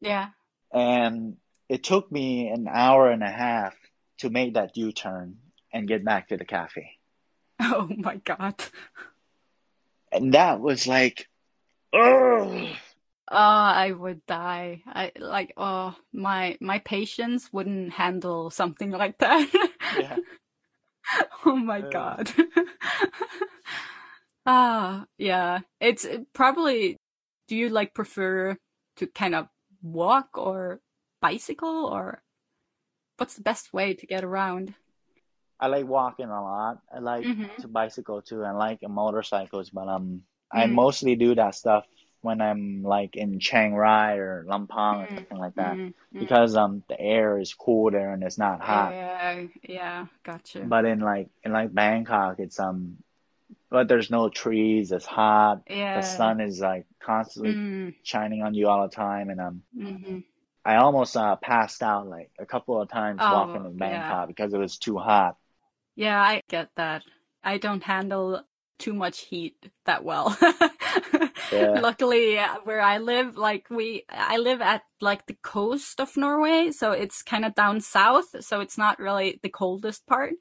[0.00, 0.28] Yeah.
[0.72, 1.36] and
[1.68, 3.74] it took me an hour and a half
[4.18, 5.36] to make that U-turn
[5.72, 6.98] and get back to the cafe
[7.60, 8.56] Oh my god.
[10.10, 11.28] and that was like
[11.92, 12.76] ugh.
[13.30, 14.82] Oh, I would die.
[14.86, 19.48] I like oh my my patience wouldn't handle something like that.
[19.98, 20.16] yeah
[21.46, 22.30] oh my god.
[24.46, 25.60] ah, yeah.
[25.80, 26.96] It's probably
[27.48, 28.56] do you like prefer
[28.96, 29.48] to kind of
[29.82, 30.80] walk or
[31.20, 32.22] bicycle or
[33.16, 34.74] what's the best way to get around?
[35.60, 37.56] I like walking a lot I like Mhm.
[37.60, 40.74] to bicycle too and like motorcycles but um I Mm.
[40.74, 41.86] mostly do that stuff
[42.22, 46.18] when I'm like in Chiang Rai or Lampang or Mm, something like that Mm, mm.
[46.18, 48.96] because um the air is cool there and it's not hot.
[48.96, 50.60] Yeah, yeah, gotcha.
[50.68, 52.98] But in like in like Bangkok, it's um,
[53.70, 54.92] but there's no trees.
[54.92, 55.62] It's hot.
[55.68, 55.94] yeah.
[55.94, 60.22] The sun is like constantly Mm, shining on you all the time, and um, mhm.
[60.64, 63.78] I almost uh, passed out like a couple of times Oh, walking in yeah.
[63.78, 65.36] Bangkok because it was too hot.
[65.94, 67.02] Yeah, I get that.
[67.44, 68.44] I don't handle
[68.78, 70.36] too much heat that well.
[71.52, 71.80] Yeah.
[71.80, 76.92] Luckily, where I live, like we, I live at like the coast of Norway, so
[76.92, 80.34] it's kind of down south, so it's not really the coldest part.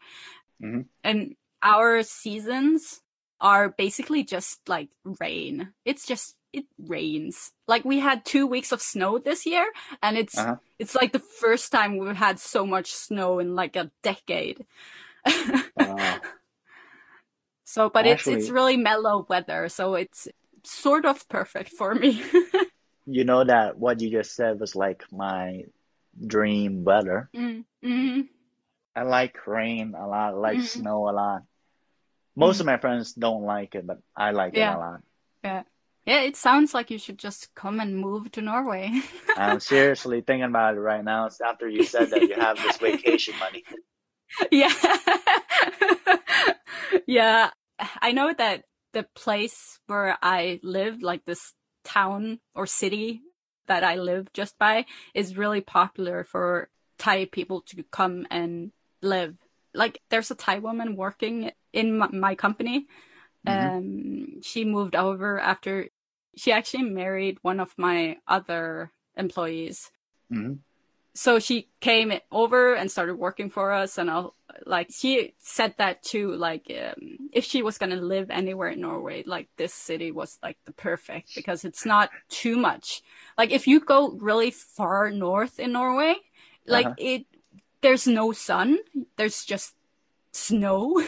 [0.62, 0.86] Mhm.
[1.04, 3.02] And our seasons
[3.40, 5.74] are basically just like rain.
[5.86, 7.52] It's just it rains.
[7.68, 9.66] Like we had two weeks of snow this year,
[10.04, 10.58] and it's Uh-huh.
[10.80, 14.66] it's like the first time we've had so much snow in like a decade.
[15.78, 16.20] Uh,
[17.64, 20.28] So, but it's it's really mellow weather, so it's
[20.66, 22.22] sort of perfect for me.
[23.06, 25.64] you know that what you just said was like my
[26.16, 27.30] dream weather.
[27.36, 28.28] mm mm
[28.96, 30.68] I like rain a lot, I like Mhm.
[30.68, 31.42] snow a lot.
[32.36, 34.74] Most of my friends don't like it, but I like Yeah.
[34.74, 35.00] it a lot.
[35.44, 35.64] Yeah,
[36.06, 36.22] yeah.
[36.22, 38.92] It sounds like you should just come and move to Norway.
[39.38, 41.26] I'm seriously thinking about it right now.
[41.28, 43.64] It's After you said that you have this vacation money.
[44.52, 44.72] yeah,
[47.08, 47.50] yeah.
[48.02, 48.64] I know that
[48.94, 51.54] the place where I live, like this
[51.84, 53.22] town or city
[53.68, 59.36] that I live just by, is really popular for Thai people to come and live.
[59.74, 62.88] Like, there's a Thai woman working in my, my company.
[63.48, 65.88] Um, she moved over after
[66.36, 69.92] she actually married one of my other employees
[70.30, 70.54] hmm
[71.14, 74.36] so she came over and started working for us and I'll,
[74.66, 78.82] like she said that too like um, if she was going to live anywhere in
[78.82, 83.02] norway like this city was like the perfect because it's not too much
[83.38, 86.16] like if you go really far north in norway
[86.68, 86.96] like Uh-huh.
[86.98, 87.26] it
[87.82, 88.78] there's no sun
[89.18, 89.76] there's just
[90.34, 91.02] snow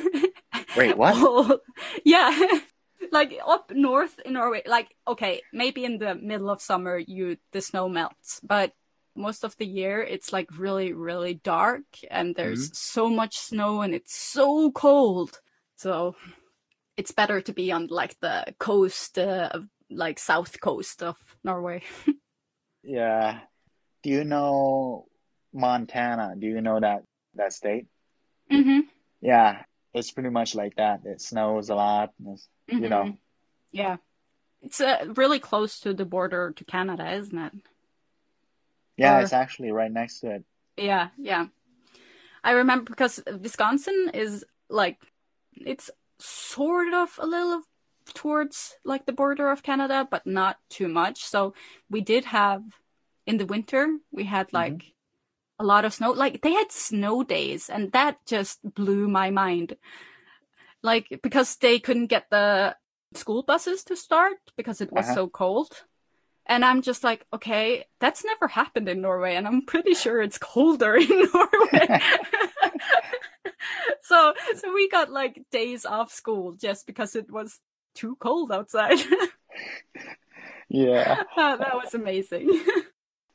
[0.75, 1.17] Wait, what?
[1.17, 1.59] Oh,
[2.03, 2.31] yeah
[3.11, 7.61] like up north in norway like okay maybe in the middle of summer you the
[7.61, 8.73] snow melts but
[9.15, 13.94] most of the year it's like really really dark and there's so much snow and
[13.94, 15.40] it's so cold
[15.76, 16.15] so
[16.98, 21.81] it's better to be on like the coast uh, of like south coast of norway
[22.84, 23.40] Yeah.
[24.03, 25.06] Do you know
[25.53, 26.35] Montana?
[26.38, 27.03] Do you know that
[27.35, 27.85] that state?
[28.52, 28.81] mm-hmm.
[29.22, 29.64] Yeah,
[29.94, 31.02] it's pretty much like that.
[31.06, 32.11] It snows a lot.
[32.19, 33.03] It's- You know.
[33.03, 33.18] Mhm.
[33.72, 33.98] yeah
[34.61, 37.53] it's uh, really close to the border to canada isn't it
[38.98, 40.44] Yeah, Or- it's actually right next to it.
[40.78, 41.48] Yeah, yeah.
[42.44, 44.98] I remember because Wisconsin is like
[45.53, 45.90] it's
[46.20, 47.61] sort of a little
[48.14, 51.24] towards like the border of Canada, but not too much.
[51.26, 51.53] So
[51.90, 52.64] we did have
[53.26, 54.94] in the winter we had like
[55.60, 56.11] a lot of snow.
[56.11, 59.78] Like they had snow days, and that just blew my mind.
[60.82, 62.76] Like because they couldn't get the
[63.14, 65.14] school buses to start because it was Uh-huh.
[65.15, 65.86] so cold.
[66.45, 70.38] And I'm just like, okay, that's never happened in Norway, and I'm pretty sure it's
[70.38, 72.02] colder in Norway.
[74.02, 77.60] so, so we got like days off school just because it was
[77.95, 78.98] too cold outside.
[80.70, 81.24] Yeah.
[81.36, 82.49] that, that was amazing.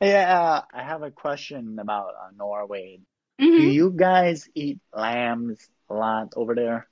[0.01, 3.01] Yeah, uh, I have a question about uh, Norway.
[3.39, 3.73] Do Mhm.
[3.73, 6.89] you guys eat lambs a lot over there?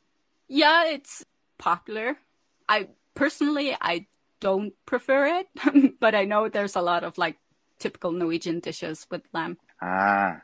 [0.49, 1.25] Yeah, it's
[1.59, 2.17] popular.
[2.69, 4.07] I personally, I
[4.47, 7.35] don't prefer it, but I know there's a lot of like
[7.83, 9.59] typical Norwegian dishes with lamb.
[9.83, 10.41] Ah,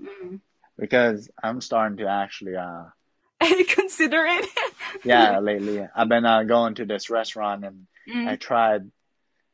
[0.00, 0.40] Mm.
[0.78, 2.88] because I'm starting to actually, uh,
[3.76, 4.48] Consider it.
[5.04, 8.26] yeah, lately I've been uh, going to this restaurant and Mm.
[8.26, 8.90] I tried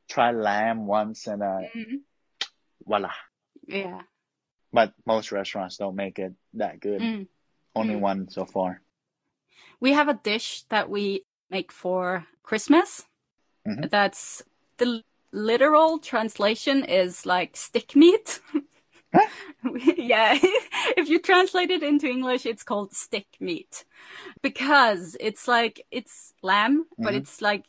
[0.09, 2.07] tried lamb once and uh, Mm.
[2.87, 3.11] voila.
[3.67, 4.03] Yeah.
[4.73, 7.03] But most restaurants don't make it that good.
[7.03, 7.27] Mm.
[7.75, 8.01] Only Mm.
[8.01, 8.81] one so far.
[9.83, 13.08] We have a dish that we make for Christmas.
[13.67, 13.91] Mhm.
[13.91, 14.43] That's
[14.79, 15.03] the
[15.33, 18.41] literal translation is like stick meat.
[19.15, 19.29] Huh?
[19.97, 20.39] yeah,
[20.97, 23.85] if you translate it into English, it's called stick meat
[24.43, 27.19] because it's like it's lamb, but Mhm.
[27.19, 27.65] it's like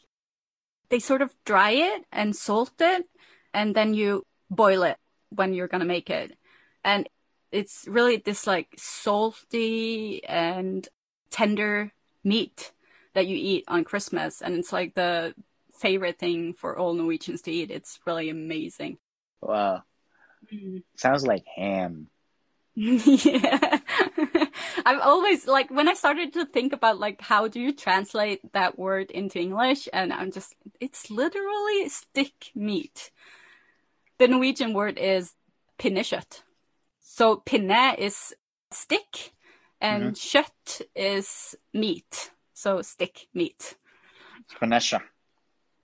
[0.89, 3.05] they sort of dry it and salt it,
[3.53, 4.97] and then you boil it
[5.29, 6.37] when you're gonna make it,
[6.83, 7.07] and
[7.51, 10.87] it's really this like salty and
[11.31, 11.91] tender
[12.23, 12.71] meat
[13.13, 15.33] that you eat on Christmas, and it's like the
[15.79, 17.71] favorite thing for all Norwegians to eat.
[17.71, 18.97] It's really amazing.
[19.41, 19.83] Wow.
[20.53, 20.83] Mm.
[20.95, 22.07] Sounds like ham.
[22.75, 23.79] yeah.
[24.85, 28.79] I've always like when I started to think about like how do you translate that
[28.79, 33.11] word into English and I'm just it's literally stick meat.
[34.17, 35.33] The Norwegian word is
[35.77, 36.43] pinnekjøtt.
[36.99, 38.33] So pinne is
[38.71, 39.33] stick
[39.81, 42.31] and kjøtt is meat.
[42.53, 43.75] So stick meat.
[44.53, 45.01] Spanesha.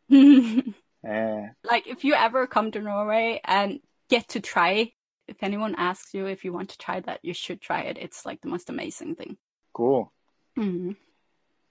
[1.04, 1.50] Yeah.
[1.64, 3.80] like if you ever come to Norway and
[4.10, 4.92] get to try.
[5.28, 7.98] If anyone asks you if you want to try that, you should try it.
[7.98, 9.38] It's like the most amazing thing.
[9.74, 10.12] Cool.
[10.56, 10.92] hmm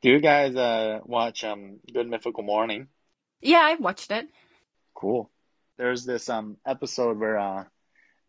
[0.03, 2.89] Do you guys uh watch um Good Mythical Morning?
[3.41, 4.29] Yeah, I watched it.
[4.95, 5.31] Cool.
[5.77, 7.65] There's this um episode where uh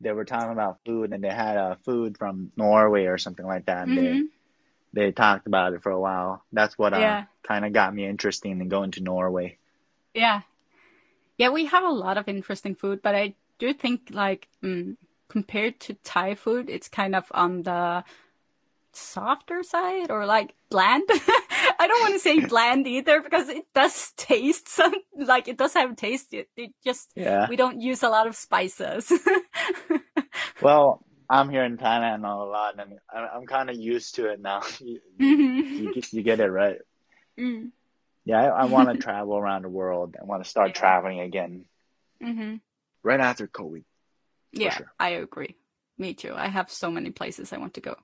[0.02, 3.66] they were talking about food and they had uh food from Norway or something like
[3.68, 3.88] that.
[3.88, 4.22] And hmm
[4.94, 6.44] they they talked about it for a while.
[6.52, 7.26] That's what uh Yeah.
[7.48, 9.58] kind of got me interested in going to Norway.
[10.16, 10.42] Yeah.
[11.38, 14.96] Yeah, we have a lot of interesting food, but I do think like mm,
[15.28, 18.04] compared to Thai food, it's kind of on the
[18.94, 21.04] softer side or like bland.
[21.78, 25.74] I don't want to say bland either because it does taste some like it does
[25.74, 26.34] have taste.
[26.34, 27.48] It, it just Yeah.
[27.50, 29.12] we don't use a lot of spices.
[30.62, 34.40] Well, I'm here in Thailand a lot, and I- I'm kind of used to it
[34.40, 34.62] now.
[34.80, 36.80] You, you, get- you get it right.
[37.38, 37.72] mm
[38.26, 40.16] Yeah, I, I want to travel around the world.
[40.20, 41.66] I want to start traveling again
[42.22, 42.56] hmm
[43.04, 43.84] right after COVID.
[44.52, 44.92] Yeah, sure.
[45.00, 45.56] I agree.
[45.98, 46.34] Me too.
[46.36, 47.96] I have so many places I want to go.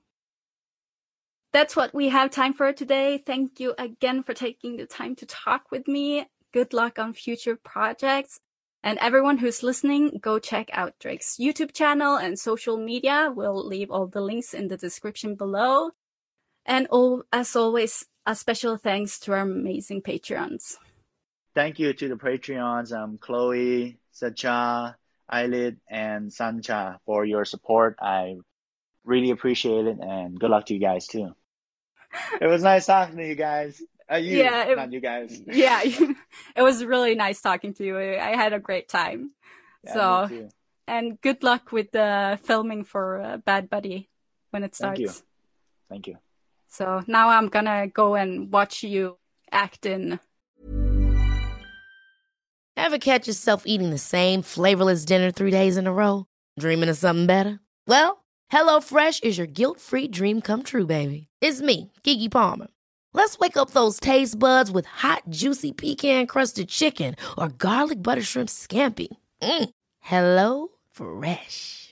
[1.52, 3.18] That's what we have time for today.
[3.18, 6.26] Thank you again for taking the time to talk with me.
[6.52, 8.40] Good luck on future projects.
[8.82, 13.30] And everyone who's listening, go check out Drake's YouTube channel and social media.
[13.34, 15.90] We'll leave all the links in the description below.
[16.64, 20.76] And all, as always, a special thanks to our amazing Patreons.
[21.54, 24.96] Thank you to the Patreons, um, Chloe, Sacha,
[25.28, 27.96] Eyelid, and Sancha for your support.
[28.00, 28.36] I
[29.04, 31.34] really appreciate it, and good luck to you guys too.
[32.40, 33.80] It was nice talking to you guys.
[34.10, 35.40] Uh, you, Yeah, it- not you guys.
[35.46, 35.80] Yeah,
[36.56, 37.98] it was really nice talking to you.
[37.98, 39.32] I had a great time.
[39.84, 39.92] Yeah,
[40.28, 40.50] so,
[40.86, 44.08] and good luck with the filming for uh, Bad Buddy
[44.50, 44.98] when it starts.
[45.00, 45.14] Thank you.
[45.88, 46.16] Thank you.
[46.72, 49.18] So now I'm gonna go and watch you
[49.50, 50.18] act in.
[52.78, 56.24] Ever catch yourself eating the same flavorless dinner three days in a row?
[56.58, 57.60] Dreaming of something better?
[57.86, 61.28] Well, HelloFresh is your guilt-free dream come true, baby.
[61.42, 62.68] It's me, Keke Palmer.
[63.12, 68.48] Let's wake up those taste buds with hot, juicy pecan-crusted chicken or garlic butter shrimp
[68.48, 69.08] scampi.
[69.42, 69.68] Mm.
[70.00, 71.91] Hello Fresh.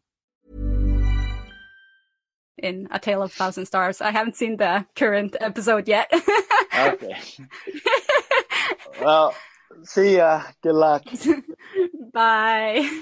[2.61, 4.01] In A Tale of Thousand Stars.
[4.01, 6.11] I haven't seen the current episode yet.
[6.77, 7.17] Okay.
[9.01, 9.35] well,
[9.83, 10.43] see ya.
[10.61, 11.03] Good luck.
[12.13, 13.01] Bye.